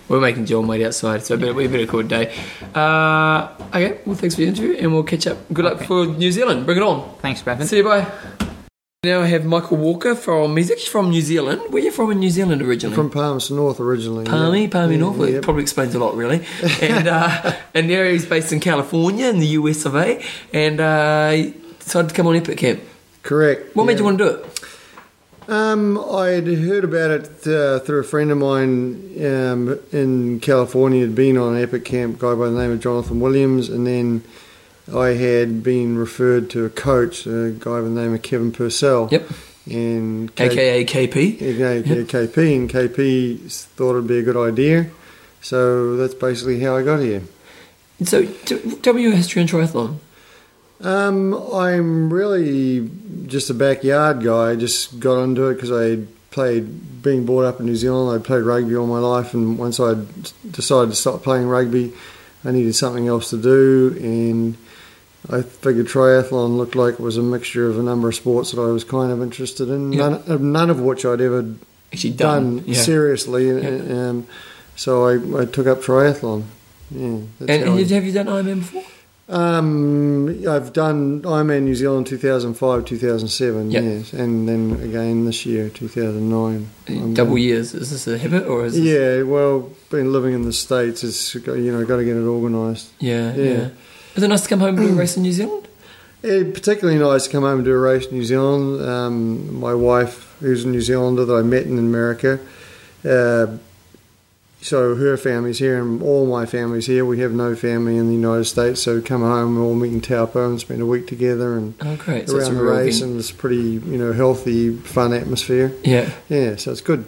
[0.10, 2.36] We're making John wait outside, so it'll be a bit of a cool day.
[2.76, 5.38] Uh, okay, well, thanks for the interview, and we'll catch up.
[5.54, 5.86] Good luck Okay.
[5.86, 6.66] for New Zealand.
[6.66, 7.16] Bring it on.
[7.22, 7.66] Thanks, Bevan.
[7.66, 8.06] See you, bye.
[9.06, 10.56] Now I have Michael Walker from.
[10.56, 11.62] He's actually from New Zealand.
[11.70, 12.96] Where are you from in New Zealand originally?
[12.96, 14.24] From Palmerston North originally.
[14.26, 14.68] Palmy, yeah.
[14.70, 15.18] Palmy Yeah, North.
[15.20, 15.38] Yeah.
[15.38, 16.46] It probably explains a lot, really.
[16.82, 20.24] And uh, and now he's based in California, in the US of A,
[20.54, 22.80] and uh, he decided to come on Epic Camp.
[23.24, 23.76] Correct.
[23.76, 24.60] What made you want to do it?
[25.48, 31.02] Um, I'd heard about it uh, through a friend of mine um, in California.
[31.02, 34.24] Had been on an Epic Camp, guy by the name of Jonathan Williams, and then
[34.94, 39.10] I had been referred to a coach, a guy by the name of Kevin Purcell.
[39.12, 39.30] Yep.
[39.70, 41.40] And K- AKA KP.
[41.40, 44.90] Yeah, yeah, KP, and KP thought it'd be a good idea.
[45.42, 47.24] So that's basically how I got here.
[48.04, 49.98] So tell me your history in triathlon.
[50.84, 52.90] Um, I'm really
[53.28, 54.52] just a backyard guy.
[54.52, 58.24] I just got into it because I played, being brought up in New Zealand, I
[58.26, 59.96] played rugby all my life, and once I
[60.50, 61.94] decided to stop playing rugby,
[62.44, 64.58] I needed something else to do, and
[65.30, 68.60] I figured triathlon looked like it was a mixture of a number of sports that
[68.62, 70.20] I was kind of interested in, Yeah.
[70.28, 71.54] none, none of which I'd ever
[71.94, 72.58] Actually done.
[72.58, 72.74] done, yeah.
[72.82, 73.48] seriously.
[73.48, 74.10] Yeah.
[74.10, 74.28] Um,
[74.76, 76.44] so I, I took up triathlon.
[76.92, 78.84] Yeah, that's And, I- have you done Ironman before?
[79.30, 83.84] Um, I've done Ironman New Zealand 2005, 2007, Yep.
[83.84, 86.68] yes, and then again this year, 2009.
[86.90, 87.74] I'm- Double years.
[87.74, 91.72] Is this a habit or is Yeah, well, been living in the states, it's you
[91.72, 92.90] know got to get it organised.
[93.00, 93.44] Yeah, yeah.
[93.44, 93.68] Yeah.
[94.16, 95.68] Is it nice to come home and do a race in New Zealand?
[96.22, 98.82] Yeah, particularly nice to come home and do a race in New Zealand.
[98.88, 102.40] Um, my wife, who's a New Zealander that I met in America,
[103.06, 103.48] uh,
[104.64, 107.06] so her family's here and all my family's here.
[107.06, 110.02] We have no family in the United States, so come home, we all meet in
[110.02, 112.30] Taupo and spend a week together and Oh, great.
[112.30, 115.74] So around the race, and it's pretty, you know, healthy, fun atmosphere.
[115.84, 116.12] Yeah.
[116.30, 117.06] Yeah, so it's good.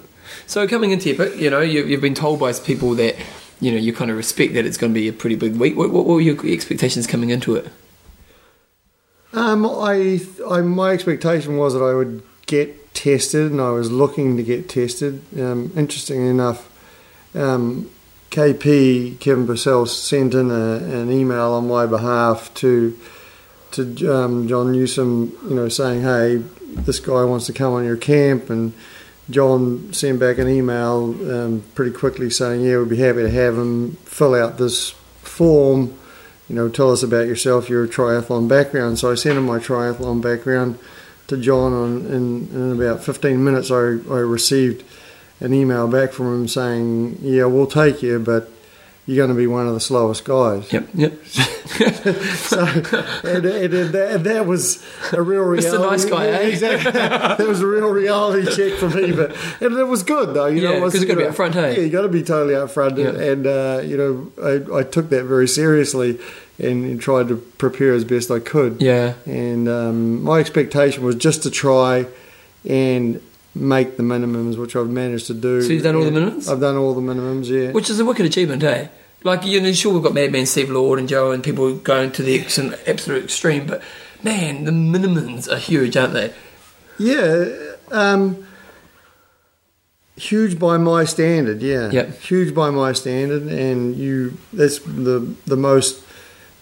[0.48, 3.16] So coming into Epic, you know, you, you've been told by people that,
[3.62, 5.78] you know, you kind of respect that it's going to be a pretty big week.
[5.78, 7.72] What, what were your expectations coming into it?
[9.34, 14.38] Um, I, I, my expectation was that I would get tested, and I was looking
[14.38, 15.22] to get tested.
[15.40, 16.70] Um, interestingly enough,
[17.36, 17.90] um,
[18.32, 22.98] KP Kevin Purcell sent in a, an email on my behalf to
[23.72, 27.98] to um, John Newsom, you know, saying, "Hey, this guy wants to come on your
[27.98, 28.74] camp," and
[29.30, 33.58] John sent back an email um, pretty quickly saying, "Yeah, we'd be happy to have
[33.58, 34.90] him fill out this
[35.22, 35.98] form."
[36.48, 39.00] you know, tell us about yourself, your triathlon background.
[39.00, 40.78] So I sent him my triathlon background
[41.28, 44.84] to John, and in, in about 15 minutes, I, I received
[45.40, 48.50] an email back from him saying, Yeah, we'll take you, but
[49.08, 50.72] you're going to be one of the slowest guys.
[50.74, 51.14] Yep, yep.
[52.06, 55.68] So, and, and, and that, that was a real reality.
[55.78, 55.82] Mr.
[55.92, 56.48] Nice Guy, Yeah, eh?
[56.48, 56.92] Exactly.
[56.94, 60.46] that was a real reality check for me, but and it was good though.
[60.46, 61.76] You Yeah, know, it was, 'cause you gotta be know, upfront, hey?
[61.76, 63.20] Yeah, you got to be totally upfront, Yeah.
[63.32, 64.32] and uh, you know,
[64.74, 66.20] I, I took that very seriously
[66.60, 68.82] and, and tried to prepare as best I could.
[68.82, 69.16] Yeah.
[69.26, 72.06] And um, my expectation was just to try
[72.68, 73.22] and
[73.56, 75.62] make the minimums, which I've managed to do.
[75.62, 76.52] So you've done all the minimums?
[76.52, 77.48] I've done all the minimums.
[77.48, 77.72] Yeah.
[77.72, 78.90] Which is a wicked achievement, eh?
[79.24, 82.22] Like, you know, sure, we've got Madman Steve Lord and Joe and people going to
[82.22, 83.82] the ex- absolute extreme, but
[84.22, 86.32] man, the minimums are huge, aren't they?
[87.00, 87.46] Yeah,
[87.92, 88.46] um,
[90.16, 91.62] huge by my standard.
[91.62, 92.20] Yeah, Yep.
[92.22, 94.38] huge by my standard, and you.
[94.54, 96.04] That's the the most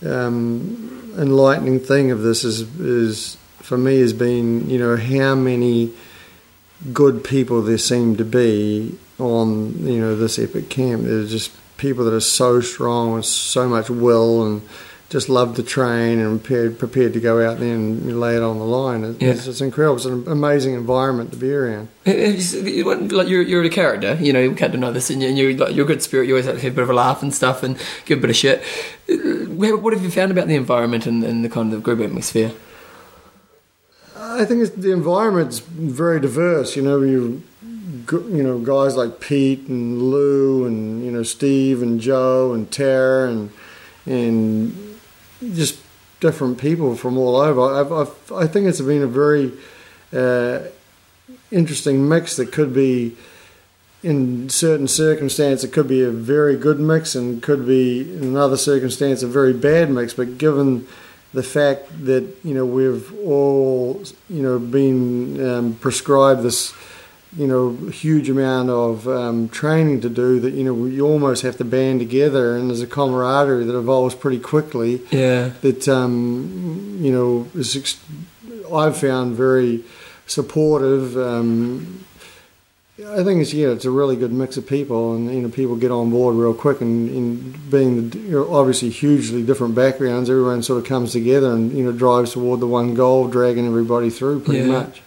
[0.05, 5.91] um, enlightening thing of this is is for me has been you know how many
[6.91, 11.03] good people there seem to be on you know this epic camp.
[11.03, 14.61] There's just people that are so strong with so much will and
[15.09, 18.57] just love to train and prepared prepared to go out there and lay it on
[18.57, 19.03] the line.
[19.03, 19.29] It's, Yeah.
[19.51, 19.97] it's, incredible.
[19.97, 21.89] It's an amazing environment to be around.
[22.05, 24.39] It's- Like you're, you're a character, you know.
[24.41, 26.27] You can't deny this, and you're, like you're a good spirit.
[26.27, 28.21] You always like to have a bit of a laugh and stuff, and give a
[28.21, 28.63] bit of shit.
[29.07, 29.13] Uh,
[29.53, 32.51] What what have you found about the environment and, and the kind of group atmosphere?
[34.33, 36.75] I think the environment's very diverse.
[36.75, 37.43] You know, you
[38.11, 43.29] you know guys like Pete and Lou and you know Steve and Joe and Tara
[43.29, 43.51] and
[44.05, 44.99] and
[45.53, 45.79] just
[46.19, 47.61] different people from all over.
[47.61, 49.51] I've, I've, I think it's been a very
[50.11, 50.59] uh,
[51.51, 53.15] interesting mix that could be.
[54.01, 58.57] In certain circumstance, it could be a very good mix, and could be in another
[58.57, 60.13] circumstance a very bad mix.
[60.13, 60.89] But given
[61.33, 66.73] the fact that you know we've all you know been um, prescribed this
[67.35, 71.57] you know huge amount of um, training to do that you know we almost have
[71.57, 77.11] to band together and there's a camaraderie that evolves pretty quickly Yeah, that um, you
[77.11, 77.99] know is ex-
[78.71, 79.83] I've found very
[80.27, 81.17] supportive.
[81.17, 82.05] Um,
[82.99, 85.75] I think it's yeah, it's a really good mix of people, and you know people
[85.75, 86.79] get on board real quick.
[86.79, 91.51] And, and being the, you know, obviously hugely different backgrounds, everyone sort of comes together
[91.53, 94.67] and you know drives toward the one goal, dragging everybody through pretty Yeah.
[94.67, 95.01] much.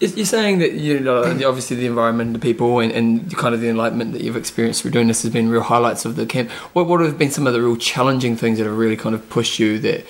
[0.00, 3.68] You're saying that you know obviously the environment, the people, and, and kind of the
[3.68, 6.50] enlightenment that you've experienced through doing this has been real highlights of the camp.
[6.72, 9.28] What what have been some of the real challenging things that have really kind of
[9.28, 10.06] pushed you that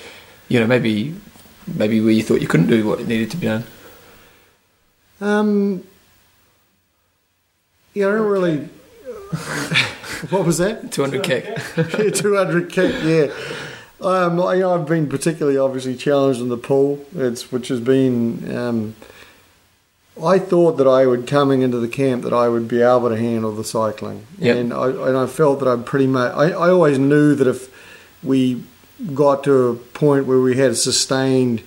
[0.47, 1.13] you know maybe
[1.67, 3.65] maybe where you thought you couldn't do what needed to be done?
[5.21, 5.83] Um,
[7.93, 8.57] yeah, I don't really.
[10.29, 10.91] what was that?
[10.91, 11.45] 200 kick.
[11.77, 13.33] yeah, 200 kick, yeah.
[14.01, 18.55] Um, I, I've been particularly obviously challenged in the pool, it's, which has been.
[18.55, 18.95] Um,
[20.21, 23.17] I thought that I would coming into the camp that I would be able to
[23.17, 24.57] handle the cycling, Yep.
[24.57, 26.31] and I and I felt that I'm pretty much.
[26.35, 27.73] I, I always knew that if
[28.23, 28.63] we
[29.15, 31.63] got to a point where we had sustained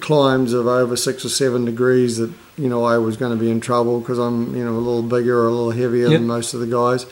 [0.00, 3.50] climbs of over six or seven degrees, that you know I was going to be
[3.50, 6.18] in trouble because I'm you know a little bigger or a little heavier Yep.
[6.20, 7.06] than most of the guys.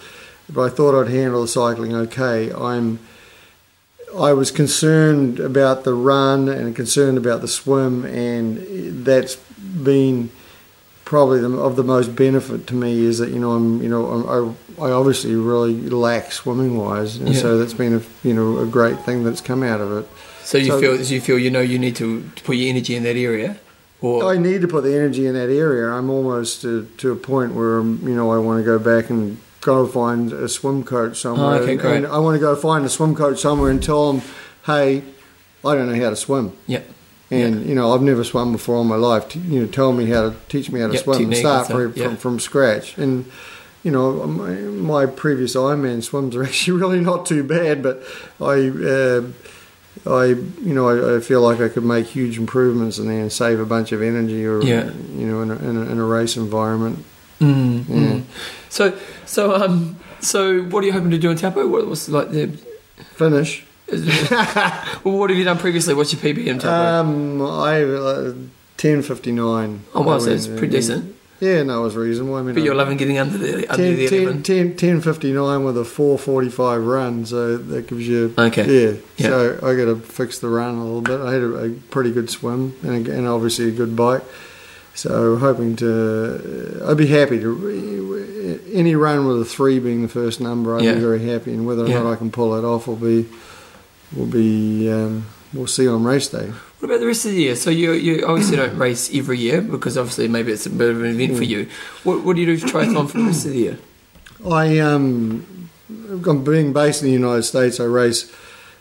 [0.48, 2.52] But I thought I'd handle the cycling okay.
[2.52, 2.98] I'm
[4.16, 10.30] I was concerned about the run and concerned about the swim, and that's been
[11.04, 14.06] probably the, of the most benefit to me is that you know I'm you know
[14.06, 17.40] I'm, I I obviously really lack swimming wise, and Yeah.
[17.40, 20.08] so that's been a you know a great thing that's come out of it.
[20.44, 23.02] So you So- feel you feel you know you need to, put your energy in
[23.04, 23.56] that area,
[24.00, 25.88] or I need to put the energy in that area.
[25.90, 29.38] I'm almost to, to a point where you know I want to go back and
[29.62, 31.54] go find a swim coach somewhere.
[31.60, 34.12] Oh, okay, and, and I want to go find a swim coach somewhere and tell
[34.12, 34.22] them,
[34.66, 35.02] hey,
[35.64, 36.52] I don't know how to swim.
[36.66, 36.82] yeah,
[37.30, 39.34] And you know, I've never swum before in my life.
[39.34, 41.78] You know, tell me how to teach me how to Yep, swim and start and
[41.78, 42.08] from, yeah.
[42.08, 42.98] from from scratch.
[42.98, 43.24] And
[43.82, 48.02] you know, my, my previous Ironman swims are actually really not too bad, but
[48.40, 48.68] I.
[48.68, 49.22] Uh,
[50.06, 53.64] I, you know, I, I feel like I could make huge improvements and save a
[53.66, 54.90] bunch of energy, or Yeah.
[55.16, 56.98] you know, in a, in a, in a race environment.
[57.40, 57.94] mm, Yeah.
[57.96, 58.22] mm.
[58.68, 58.92] So
[59.26, 61.66] so um so what are you hoping to do in Taupo?
[61.68, 62.50] What was like the
[63.16, 63.64] Finish.
[65.04, 65.94] well, what have you done previously?
[65.94, 66.70] What's your PB in Taupo?
[67.00, 68.34] Um, I uh,
[68.76, 69.82] ten fifty nine.
[69.94, 71.14] oh wow, so it's pretty decent.
[71.44, 72.36] Yeah, no, it was reasonable.
[72.36, 74.42] I mean, But you're loving getting under the under 10, the 10, eleven.
[74.42, 78.34] 10, 10.59 with a 4.45 run, so that gives you...
[78.38, 78.64] Okay.
[78.66, 79.28] Yeah, Yeah.
[79.28, 81.20] so I got to fix the run a little bit.
[81.20, 84.22] I had a, a pretty good swim and, and obviously a good bike.
[84.94, 86.82] So hoping to...
[86.86, 88.60] I'd be happy to...
[88.72, 90.94] Any run with a 3 being the first number, I'd Yeah.
[90.94, 91.52] be very happy.
[91.52, 92.02] And whether or Yeah.
[92.02, 93.28] not I can pull it off will be...
[94.14, 96.52] Will be um, we'll see on race day.
[96.84, 97.56] What about the rest of the year?
[97.56, 101.02] So you you obviously don't race every year because obviously maybe it's a bit of
[101.02, 101.66] an event for you.
[102.02, 103.78] What what do you do for triathlon for the rest of the year?
[104.46, 107.80] I um, I'm being based in the United States.
[107.80, 108.30] I race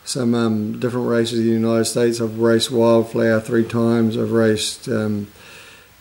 [0.03, 2.19] some um, different races in the United States.
[2.19, 4.17] I've raced Wildflower three times.
[4.17, 5.27] I've raced um,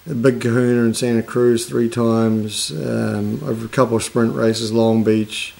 [0.04, 2.72] Big Kahuna in Santa Cruz three times.
[2.72, 5.54] Um, I've a couple of sprint races, Long Beach,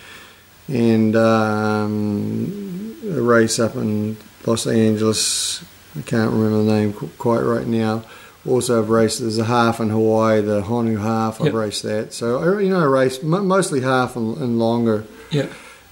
[0.66, 5.64] and um, a race up in Los Angeles.
[5.98, 8.04] I can't remember the name quite right now.
[8.46, 9.20] Also, I've raced.
[9.20, 11.40] There's a half in Hawaii, the Honu half.
[11.40, 11.54] I've Yep.
[11.54, 12.12] raced that.
[12.12, 15.04] So I, you know, I race mostly half and, and longer.
[15.30, 15.46] Yeah.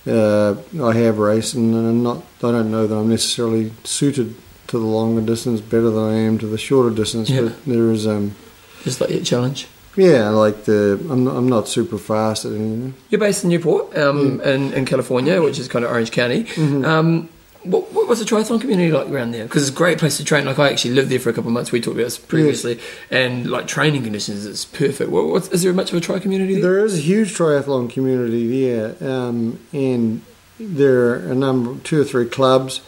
[0.06, 2.18] Uh, I have raced, and I'm not.
[2.42, 4.34] I don't know that I'm necessarily suited
[4.68, 7.28] to the longer distance better than I am to the shorter distance.
[7.30, 7.42] Yeah.
[7.42, 8.34] But there is, um,
[8.82, 9.68] Just like your challenge.
[9.96, 10.98] yeah, like the.
[11.10, 12.94] I'm not, I'm not super fast at anything.
[13.10, 16.46] You're based in Newport, um, in, in California, which is kind of Orange County.
[16.56, 17.28] Um,
[17.62, 19.44] what, what was the triathlon community like around there?
[19.44, 20.46] Because it's a great place to train.
[20.46, 21.72] Like I actually lived there for a couple of months.
[21.72, 22.80] We talked about this previously,
[23.10, 25.10] and like training conditions, it's perfect.
[25.10, 26.62] What, what's, is there much of a tri community there?
[26.62, 30.22] There is a huge triathlon community there, um, and
[30.58, 32.80] there are a number, two or three clubs.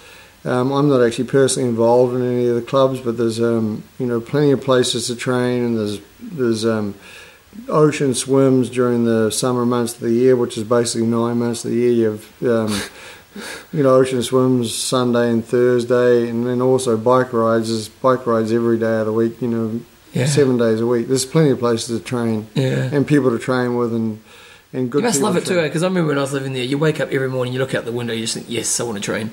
[0.44, 4.06] Um, I'm not actually personally involved in any of the clubs, but there's um, you
[4.06, 6.94] know plenty of places to train, and there's there's um,
[7.68, 11.70] ocean swims during the summer months of the year, which is basically nine months of
[11.70, 11.92] the year.
[11.92, 12.82] You have um,
[13.72, 17.68] you know ocean swims Sunday and Thursday, and then also bike rides.
[17.68, 19.40] There's bike rides every day of the week.
[19.42, 19.80] You know,
[20.12, 20.26] Yeah.
[20.26, 21.08] seven days a week.
[21.08, 22.90] There's plenty of places to train Yeah.
[22.92, 24.20] and people to train with, and
[24.74, 25.00] and good.
[25.02, 27.00] You must love it too, because I remember when I was living there, you wake
[27.00, 29.02] up every morning, you look out the window, you just think, yes, I want to
[29.02, 29.30] train.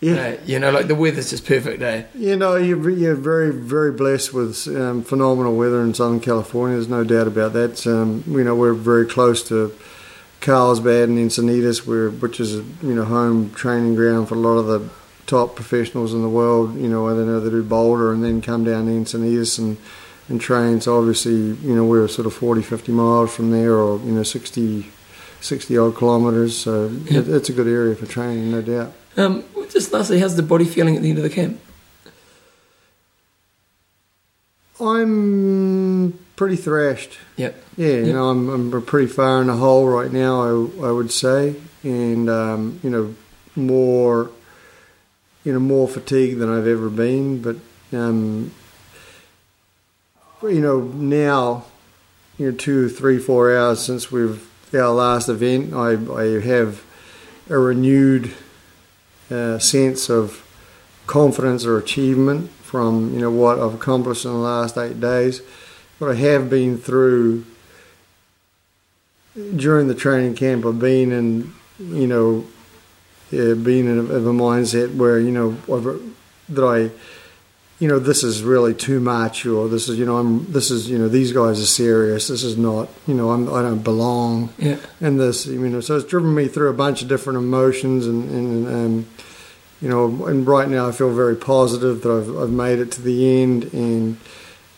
[0.00, 0.14] Yeah.
[0.14, 2.04] Uh, you know, like the weather's just perfect, eh?
[2.14, 6.76] You know, you're, you're very, very blessed with um, phenomenal weather in Southern California.
[6.76, 7.84] There's no doubt about that.
[7.84, 9.72] Um, you know, we're very close to
[10.40, 14.58] Carlsbad and Encinitas, where, which is a you know home training ground for a lot
[14.58, 14.88] of the
[15.26, 16.76] top professionals in the world.
[16.76, 19.76] You know, whether they do Boulder and then come down to Encinitas and
[20.28, 20.80] and train.
[20.80, 24.22] So obviously, you know, we're sort of 40, 50 miles from there, or you know,
[24.22, 24.86] 60,
[25.40, 26.56] 60 odd kilometres.
[26.56, 27.20] So Yeah.
[27.20, 28.92] it, it's a good area for training, no doubt.
[29.16, 31.58] Um, just lastly, how's the body feeling at the end of the camp?
[34.80, 37.18] I'm pretty thrashed.
[37.36, 37.64] Yep.
[37.76, 38.06] Yeah, Yep.
[38.06, 41.56] you know, I'm, I'm pretty far in the hole right now, I, I would say,
[41.82, 43.14] and um, you know,
[43.56, 44.30] more,
[45.44, 47.40] you know, more fatigued than I've ever been.
[47.42, 47.56] But
[47.92, 48.52] um,
[50.42, 51.64] you know, now,
[52.38, 56.84] you know, two, three, four hours since we've our last event, I I have
[57.48, 58.32] a renewed
[59.30, 60.44] uh, sense of
[61.06, 65.40] confidence or achievement from you know what I've accomplished in the last eight days.
[65.98, 67.44] What I have been through
[69.56, 72.44] during the training camp, of being in you know
[73.30, 75.52] yeah, been in a, of a mindset where you know
[76.48, 76.90] that I
[77.78, 80.90] you know this is really too much or this is you know I'm this is
[80.90, 84.50] you know these guys are serious this is not you know I'm I don't belong
[84.58, 84.78] Yeah.
[85.00, 88.28] and this you know so it's driven me through a bunch of different emotions and
[88.30, 89.06] and um,
[89.80, 93.02] you know and right now I feel very positive that I've I've made it to
[93.02, 94.16] the end and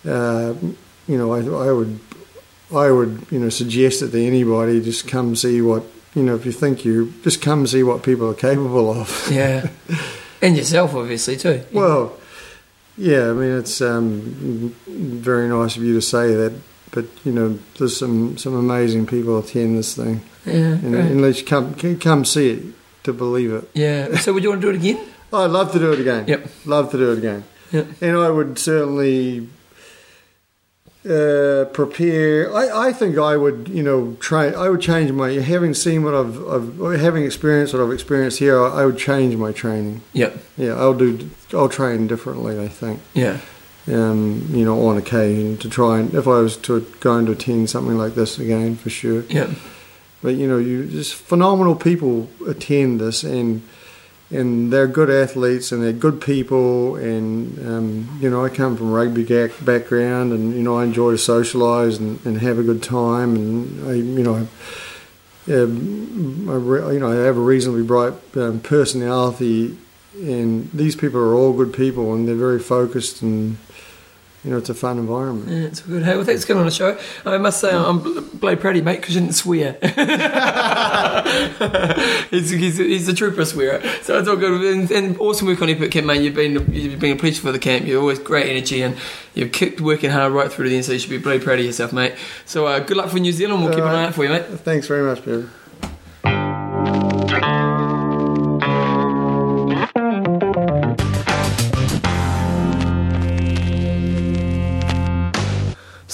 [0.07, 0.55] uh,
[1.09, 1.99] you know I I would
[2.75, 5.85] I would you know suggest it to anybody just come see what
[6.15, 9.69] you know if you think you just come see what people are capable of Yeah.
[10.43, 11.63] and yourself, obviously, too.
[11.73, 12.17] well
[12.97, 16.53] yeah I mean it's um, very nice of you to say that
[16.91, 20.55] but you know there's some some amazing people attend this thing Yeah.
[20.55, 21.11] and great.
[21.11, 22.63] unless you come come see it
[23.05, 23.71] to believe it.
[23.75, 24.17] Yeah.
[24.19, 25.07] So, would you want to do it again?
[25.33, 26.27] I'd love to do it again.
[26.27, 26.51] Yep.
[26.67, 27.45] Love to do it again.
[27.73, 28.03] Yep.
[28.03, 29.49] And I would certainly
[31.09, 32.55] uh, prepare.
[32.55, 34.55] I, I think I would, you know, train.
[34.55, 35.31] I would change my.
[35.33, 39.37] Having seen what I've, I've having experienced what I've experienced here, I, I would change
[39.37, 40.03] my training.
[40.13, 40.37] Yep.
[40.57, 41.31] Yeah, I'll do.
[41.53, 42.59] I'll train differently.
[42.59, 43.01] I think.
[43.15, 43.41] Yeah.
[43.87, 47.71] Um, you know, on occasion to try and if I was to going to attend
[47.71, 49.23] something like this again, for sure.
[49.23, 49.51] Yep.
[50.23, 53.63] But you know, you just phenomenal people attend this, and
[54.31, 56.97] and they're good athletes and they're good people.
[56.97, 59.25] And um, you know, I come from rugby
[59.63, 63.35] background, and you know, I enjoy to socialise and, and have a good time.
[63.35, 64.49] And I, you know,
[65.49, 69.77] um, I, re- you know, I have a reasonably bright um, personality,
[70.15, 73.57] and these people are all good people, and they're very focused and.
[74.45, 75.51] You know, it's a fun environment.
[75.51, 76.03] Yeah, it's all good.
[76.03, 76.99] Hey, well, thanks for coming on the show.
[77.27, 79.73] I must say, I'm bl- bloody proud of you, mate, because you didn't swear.
[82.31, 84.75] he's, he's, he's a trooper swearer, so it's all good.
[84.75, 86.23] And, and awesome work on Epic Camp, mate.
[86.23, 87.87] You've been you've been a pleasure for the camp.
[87.87, 88.97] You're always great energy, and
[89.35, 90.87] you've kept working hard right through to the end.
[90.87, 92.15] So you should be bloody proud of yourself, mate.
[92.47, 93.63] So uh, good luck for New Zealand.
[93.63, 94.47] We'll keep an eye out for you, mate.
[94.47, 95.51] Thanks very much, Peter.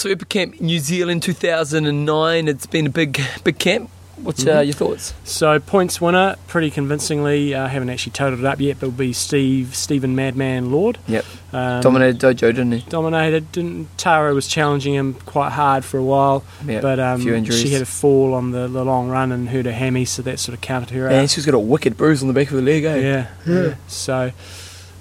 [0.07, 2.47] So Epic Camp New Zealand 2009.
[2.47, 3.91] It's been a big big camp.
[4.23, 5.13] What's uh, your thoughts?
[5.25, 7.57] So points winner, pretty convincingly.
[7.57, 10.99] I haven't actually totaled it up yet, but it'll be Steve Stephen Madman Lord.
[11.09, 11.25] Yep.
[11.53, 12.81] Um, Dominated Dojo, didn't he?
[12.89, 13.51] Dominated.
[13.51, 16.83] Didn't, Tara was challenging him quite hard for a while, Yeah.
[16.83, 17.61] but um, few injuries.
[17.61, 20.39] she had a fall on the, the long run and hurt her hammy, so that
[20.39, 21.15] sort of counted her out.
[21.15, 22.97] And she's got a wicked bruise on the back of the leg, eh?
[22.99, 23.75] Yeah, yeah.
[23.89, 24.35] So she,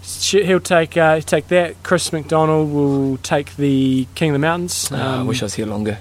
[0.06, 1.82] he'll take uh, take that.
[1.84, 4.90] Chris McDonald will take the King of the Mountains.
[4.92, 5.98] Ah, I Um, wish I was here longer.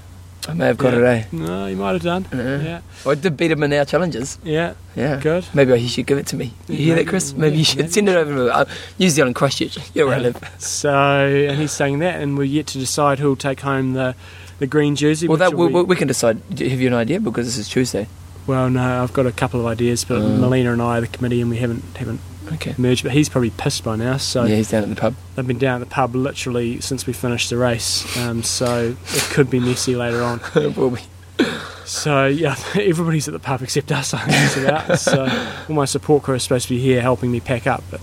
[0.46, 0.98] I may have got yeah.
[0.98, 1.24] it, eh?
[1.32, 2.26] No, you might have done.
[2.30, 2.61] Yeah.
[2.62, 4.38] Yeah, I did beat him in our challenges.
[4.44, 5.18] yeah, Yeah.
[5.18, 5.46] good.
[5.55, 6.52] Maybe he should give it to me.
[6.68, 7.32] You hear that, Chris?
[7.32, 7.92] Maybe you should Maybe.
[7.92, 8.64] send it over to uh,
[8.98, 9.78] New Zealand Christchurch.
[9.94, 10.36] You're where I live.
[10.59, 14.14] So, and he's saying that, and we're yet to decide who'll take home the
[14.59, 15.28] the green jersey.
[15.28, 16.42] Well, that will we, we can decide.
[16.50, 17.20] Have you an idea?
[17.20, 18.07] Because this is Tuesday.
[18.46, 20.40] well, no, I've got a couple of ideas, but Mm.
[20.40, 22.20] Molina and I are the committee, and we haven't haven't
[22.53, 22.74] Okay.
[22.78, 23.03] merged.
[23.03, 24.16] But he's probably pissed by now.
[24.18, 25.14] So yeah, he's down at the pub.
[25.34, 28.16] they've been down at the pub literally since we finished the race.
[28.18, 30.40] Um, so it could be messy later on.
[30.55, 31.01] it Will be.
[31.84, 34.14] So yeah, everybody's at the pub except us.
[34.14, 34.99] I it's about.
[34.99, 35.24] So
[35.68, 38.01] all my support crew is supposed to be here helping me pack up, but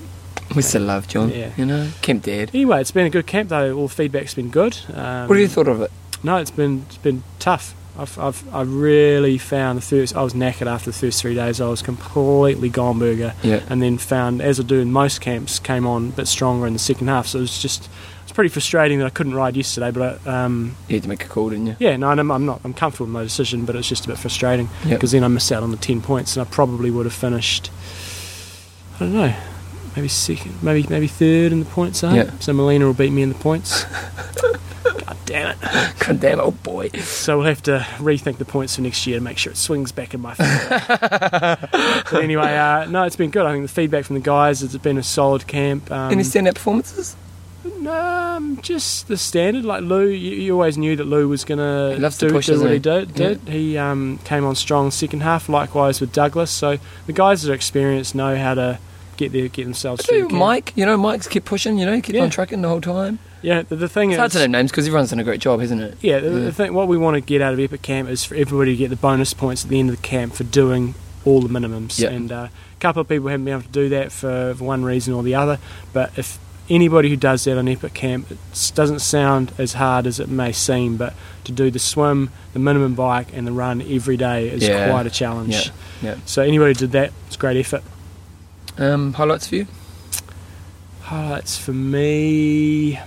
[0.56, 1.30] We still love John.
[1.30, 1.52] Yeah.
[1.58, 2.52] You know, Camp Dad.
[2.54, 3.76] Anyway, it's been a good camp though.
[3.78, 4.78] All feedback's been good.
[4.94, 5.92] Um, What have you thought of it?
[6.24, 7.74] No, it's been it's been tough.
[8.02, 10.16] I've, I've I really found the first.
[10.16, 11.62] I was knackered after the first three days.
[11.62, 13.62] I was completely gone burger, Yeah.
[13.70, 16.74] and then found, as I do in most camps, came on a bit stronger in
[16.74, 17.28] the second half.
[17.28, 17.90] So it was just
[18.24, 19.92] it's pretty frustrating that I couldn't ride yesterday.
[19.92, 21.76] But I, um, You had to make a call, didn't you?
[21.80, 22.62] yeah, no, I'm, I'm not.
[22.64, 25.00] I'm comfortable with my decision, but it's just a bit frustrating Yep.
[25.00, 27.70] because then I missed out on the ten points, and I probably would have finished.
[28.96, 29.36] I don't know.
[29.96, 32.04] Maybe second, maybe maybe third in the points.
[32.04, 32.14] Eh?
[32.16, 32.32] Yeah.
[32.40, 33.86] So Molina will beat me in the points.
[34.84, 35.58] God damn it!
[36.00, 36.90] God damn, it, oh boy.
[36.90, 39.92] So we'll have to rethink the points for next year to make sure it swings
[39.92, 41.58] back in my favour.
[42.22, 43.46] anyway, uh, no, it's been good.
[43.46, 45.92] I think the feedback from the guys has been a solid camp.
[45.92, 47.16] Um, Any standout performances?
[47.88, 49.66] um, just the standard.
[49.66, 52.74] Like Lou, you, you always knew that Lou was gonna do, push, do what he
[52.76, 52.80] he?
[52.80, 53.14] did.
[53.14, 53.40] did.
[53.48, 55.48] He um, came on strong second half.
[55.50, 56.52] Likewise with Douglas.
[56.52, 58.80] So the guys that are experienced know how to
[59.18, 60.16] get their get themselves through.
[60.18, 60.40] do, the camp.
[60.40, 62.24] Mike, you know, Mike's kept pushing, you know, kept Yeah.
[62.24, 63.20] on trucking the whole time.
[63.42, 65.42] Yeah, the, the thing It's is, hard to name names because everyone's done a great
[65.42, 65.98] job, hasn't it?
[66.02, 66.40] Yeah, the, Yeah.
[66.46, 68.78] the thing, what we want to get out of Epic Camp is for everybody to
[68.78, 70.94] get the bonus points at the end of the camp for doing
[71.26, 72.00] all the minimums.
[72.00, 72.10] Yeah.
[72.10, 74.84] And uh, a couple of people haven't been able to do that for, for one
[74.84, 75.60] reason or the other.
[75.94, 76.38] But if
[76.70, 78.38] anybody who does that on Epic Camp, it
[78.76, 81.14] doesn't sound as hard as it may seem, but
[81.44, 84.90] to do the swim, the minimum bike, and the run every day is Yeah.
[84.90, 85.54] quite a challenge.
[85.54, 85.72] Yeah,
[86.12, 86.16] yeah.
[86.26, 87.84] So anybody who did that, it's great effort.
[88.78, 89.68] Um, highlights for you?
[91.02, 93.00] Highlights for me.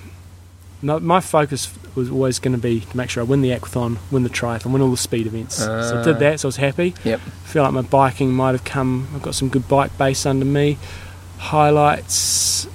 [0.85, 3.97] No, my focus was always going to be to make sure I win the aquathon,
[4.11, 5.57] win the triathlon, win all the speed events.
[5.57, 6.03] so I Ah.
[6.05, 6.95] did that, so I was happy.
[7.05, 7.21] Yep.
[7.45, 9.09] feel like my biking might have come.
[9.15, 10.77] I've got some good bike base under me.
[11.39, 12.67] Highlights.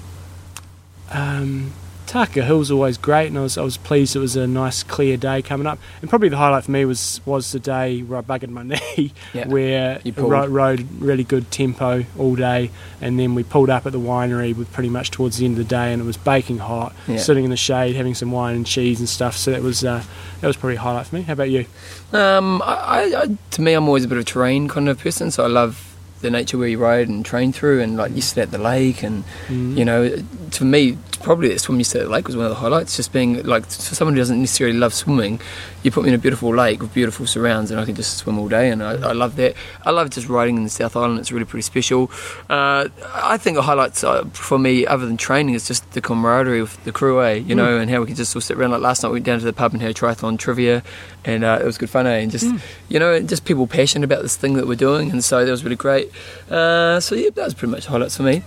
[1.11, 1.71] Um,
[2.09, 5.15] Takaka Hill's always great, and I was I was pleased it was a nice clear
[5.15, 5.77] day coming up.
[6.01, 8.63] And probably the highlight for me was was the day where I buggered my
[8.97, 9.47] knee, Yeah.
[9.47, 10.31] where You I pulled.
[10.31, 14.55] ro- rode really good tempo all day, and then we pulled up at the winery
[14.57, 17.17] with pretty much towards the end of the day, and it was baking hot, Yeah.
[17.17, 19.37] sitting in the shade having some wine and cheese and stuff.
[19.37, 20.01] So that was uh,
[20.41, 21.21] that was probably a highlight for me.
[21.21, 21.65] How about you?
[22.11, 22.73] Um, I,
[23.13, 25.43] I, I, to me, I'm always a bit of a terrain kind of person, so
[25.43, 25.88] I love
[26.21, 29.03] the nature where you ride and train through, and like you sit at the lake,
[29.03, 29.77] and Mm.
[29.77, 30.09] you know,
[30.51, 32.95] to me, probably the swim you sit at the lake was one of the highlights.
[32.95, 35.39] Just being like, for someone who doesn't necessarily love swimming,
[35.83, 38.37] you put me in a beautiful lake with beautiful surrounds, and I can just swim
[38.39, 39.55] all day, and I, I love that.
[39.85, 42.11] I love just riding in the South Island; it's really pretty special.
[42.49, 46.61] Uh, I think the highlights uh, for me, other than training, is just the camaraderie
[46.61, 47.33] with the crew, eh?
[47.35, 48.71] You know, and how we can just all sit around.
[48.71, 50.83] Like last night, we went down to the pub and had a triathlon trivia,
[51.25, 52.17] and uh, it was good fun, eh?
[52.19, 52.45] And just
[52.89, 55.51] you know, and just people passionate about this thing that we're doing, and so that
[55.51, 56.08] was really great.
[56.49, 58.43] Uh, so yeah, that was pretty much highlights for me.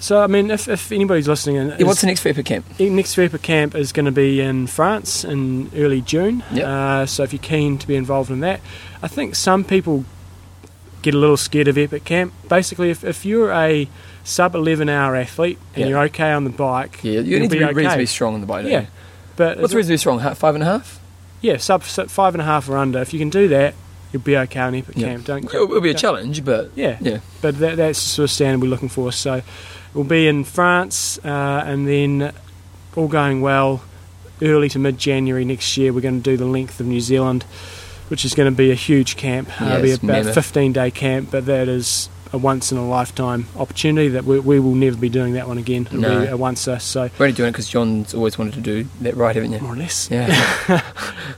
[0.00, 2.66] So I mean, if, if anybody's listening, and Yeah, what's the next Epic Camp?
[2.78, 6.42] Next Vapor Camp is going to be in France in early June.
[6.52, 6.64] Yep.
[6.66, 8.60] Uh, so if you're keen to be involved in that,
[9.02, 10.04] I think some people
[11.02, 12.32] get a little scared of Epic Camp.
[12.48, 13.88] Basically, if, if you're a
[14.24, 15.86] sub 11 hour athlete and Yeah.
[15.88, 17.72] you're okay on the bike, Yeah, you need to be okay.
[17.74, 18.66] reasonably strong on the bike.
[18.66, 18.86] Yeah, you?
[19.36, 20.18] but What's reasonably strong?
[20.34, 21.00] Five and a half?
[21.42, 22.98] yeah, sub, sub five and a half or under.
[23.00, 23.74] If you can do that,
[24.12, 25.08] you'll be okay on Epic Yeah.
[25.08, 25.24] Camp.
[25.24, 27.18] Don't It'll, it'll be a don't- challenge, but Yeah, yeah.
[27.42, 29.12] but that, that's the sort of standard we're looking for.
[29.12, 29.42] So
[29.94, 32.32] we'll be in France, uh, and then
[32.96, 33.82] all going well,
[34.42, 37.42] early to mid January next year, we're going to do the length of New Zealand,
[38.08, 39.48] which is going to be a huge camp.
[39.60, 42.78] Uh, Yeah, it'll be about a 15 day camp, but that is a once in
[42.78, 45.88] a lifetime opportunity that we, we will never be doing that one again.
[45.90, 46.24] No.
[46.24, 49.16] a once a so We're only doing it because John's always wanted to do that
[49.16, 49.60] ride, haven't you?
[49.60, 50.10] more or less.
[50.10, 50.26] Yeah.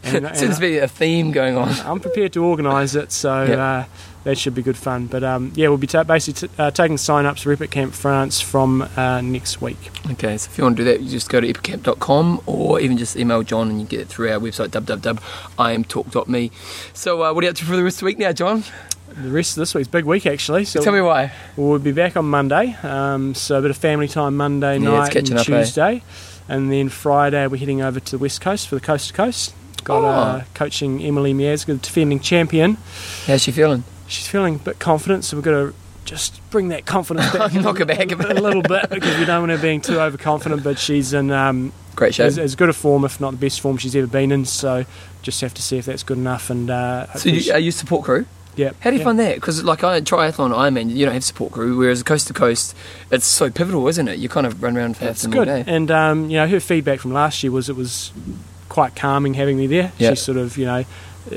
[0.05, 1.69] And- and Seems to be a theme going on.
[1.85, 3.59] I'm prepared to organise it, so Yep.
[3.59, 3.85] uh,
[4.25, 5.07] that should be good fun.
[5.07, 7.95] But um, yeah, we'll be ta- basically t- uh, taking sign ups for Epic Camp
[7.95, 9.79] France from uh, next week.
[10.13, 12.97] Okay, so if you want to do that, you just go to epicamp.com or even
[12.99, 14.69] just email John and you get it through our website,
[15.57, 16.51] www.imtalk.me.
[16.93, 18.65] So, uh, what are you up to for the rest of the week now, John?
[19.15, 20.65] The rest of this week's big week actually.
[20.65, 21.33] So Tell me why.
[21.57, 22.77] we'll be back on Monday.
[22.83, 25.43] Um, so a bit of family time Monday Yeah, night and up, eh?
[25.45, 26.03] Tuesday,
[26.49, 29.55] and then Friday we're heading over to the west coast for the coast to coast.
[29.85, 30.07] Got Oh.
[30.09, 32.77] uh, coaching Emily Miazga, the defending champion.
[33.27, 33.85] How's she feeling?
[34.07, 37.79] She's feeling a bit confident, so we're going to just bring that confidence back Knock
[37.79, 38.41] her back a bit.
[38.41, 40.63] little bit because we don't want her being too overconfident.
[40.65, 42.25] But she's in um, Great show.
[42.25, 44.45] as, as good a form, if not the best form she's ever been in.
[44.47, 44.85] So
[45.23, 46.49] just have to see if that's good enough.
[46.51, 48.25] And uh, So, you, are you support crew?
[48.59, 49.05] Yeah, How do you yeah.
[49.05, 49.35] find that?
[49.37, 52.75] Because, like, I triathlon, Ironman, you don't have support crew, whereas coast to coast,
[53.11, 54.19] it's so pivotal, isn't it?
[54.19, 55.65] You kind of run around for It's them all good.
[55.65, 55.73] day.
[55.75, 58.13] And um, you know, her feedback from last year was it was
[58.69, 59.93] quite calming having me there.
[59.99, 60.11] Yeah.
[60.11, 60.85] She sort of, you know,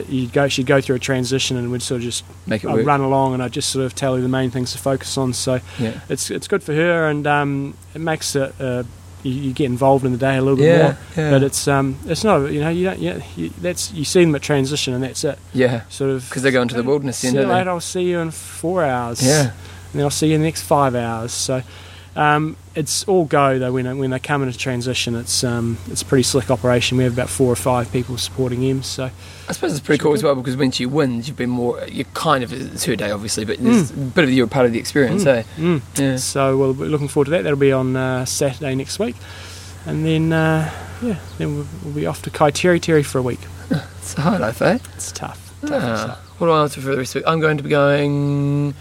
[0.09, 2.75] you'd go, she'd go through a transition and we'd sort of just Make it I'd
[2.75, 2.85] work.
[2.85, 5.33] run along and I'd just sort of tell her the main things to focus on.
[5.33, 5.99] So Yeah.
[6.09, 8.53] it's it's good for her and um, it makes it.
[8.59, 8.83] Uh,
[9.23, 11.31] you, you get involved in the day a little bit Yeah, more, yeah.
[11.31, 14.33] but it's um, it's not you know you don't yeah you, that's you see them
[14.35, 15.81] at transition and that's it Yeah.
[15.89, 17.69] sort of Because they go into the wilderness See you later.
[17.69, 19.25] I'll see you in four hours.
[19.25, 19.51] Yeah.
[19.51, 19.53] and
[19.93, 21.31] then I'll see you in the next five hours.
[21.33, 21.61] So,
[22.15, 23.71] um, it's all go though.
[23.71, 26.97] When when they come into transition, it's um, it's a pretty slick operation.
[26.97, 28.83] We have about four or five people supporting him.
[28.83, 29.09] So
[29.49, 31.83] I suppose it's pretty cool as well because once you win, you've been more.
[31.87, 34.65] You're kind of it's her day, obviously, but there's a bit of you're a part
[34.65, 35.43] of the experience, eh?
[35.57, 35.81] mm.
[35.97, 36.15] Yeah.
[36.17, 37.43] so we'll be looking forward to that.
[37.43, 39.15] That'll be on uh, Saturday next week,
[39.85, 43.39] and then uh, yeah, then we'll, we'll be off to Kaiteri Terry for a week.
[44.01, 44.79] It's a high life, eh?
[44.95, 45.53] It's tough.
[45.61, 47.27] tough Ah, what do I answer for the rest of it?
[47.27, 48.73] I'm going to be going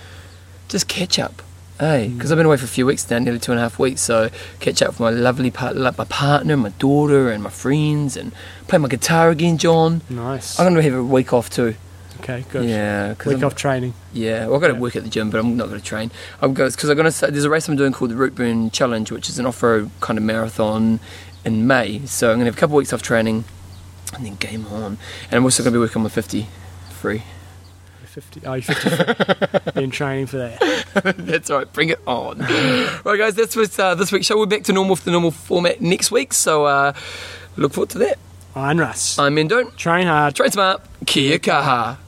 [0.68, 1.43] just catch up.
[1.81, 3.78] Hey, because I've been away for a few weeks now, nearly two and a half
[3.78, 4.03] weeks.
[4.03, 4.28] So
[4.61, 8.33] catch up with my lovely part, like my partner, my daughter, and my friends, and
[8.68, 10.03] play my guitar again, John.
[10.11, 10.61] Nice.
[10.61, 11.74] I'm going to have a week off too.
[12.20, 12.68] Okay, good.
[12.68, 13.95] Yeah, Week I'm- off training.
[14.12, 14.78] Yeah, well, I've got to Yeah.
[14.81, 16.11] work at the gym, but I'm not going to train.
[16.43, 17.26] I'm going because I'm going to.
[17.31, 20.24] There's a race I'm doing called the Routeburn Challenge, which is an off-road kind of
[20.24, 21.01] marathon
[21.47, 22.05] in May.
[22.05, 23.45] So I'm going to have a couple of weeks off training,
[24.14, 24.99] and then game on.
[25.31, 26.47] And I'm also going to be working on my 50
[26.91, 27.22] free.
[28.16, 28.40] You're 50.
[28.44, 29.70] Oh, you're 50.
[29.72, 31.14] Been training for that.
[31.18, 31.72] that's all right.
[31.72, 32.38] Bring it on.
[32.40, 34.36] right, guys, that's was uh, this week's show.
[34.36, 36.32] We're back to normal for the normal format next week.
[36.32, 36.92] So uh,
[37.56, 38.18] look forward to that.
[38.56, 39.16] I'm Russ.
[39.16, 39.70] I'm Mendon.
[39.76, 40.34] Train hard.
[40.34, 40.82] Train smart.
[41.06, 41.98] Kia kaha.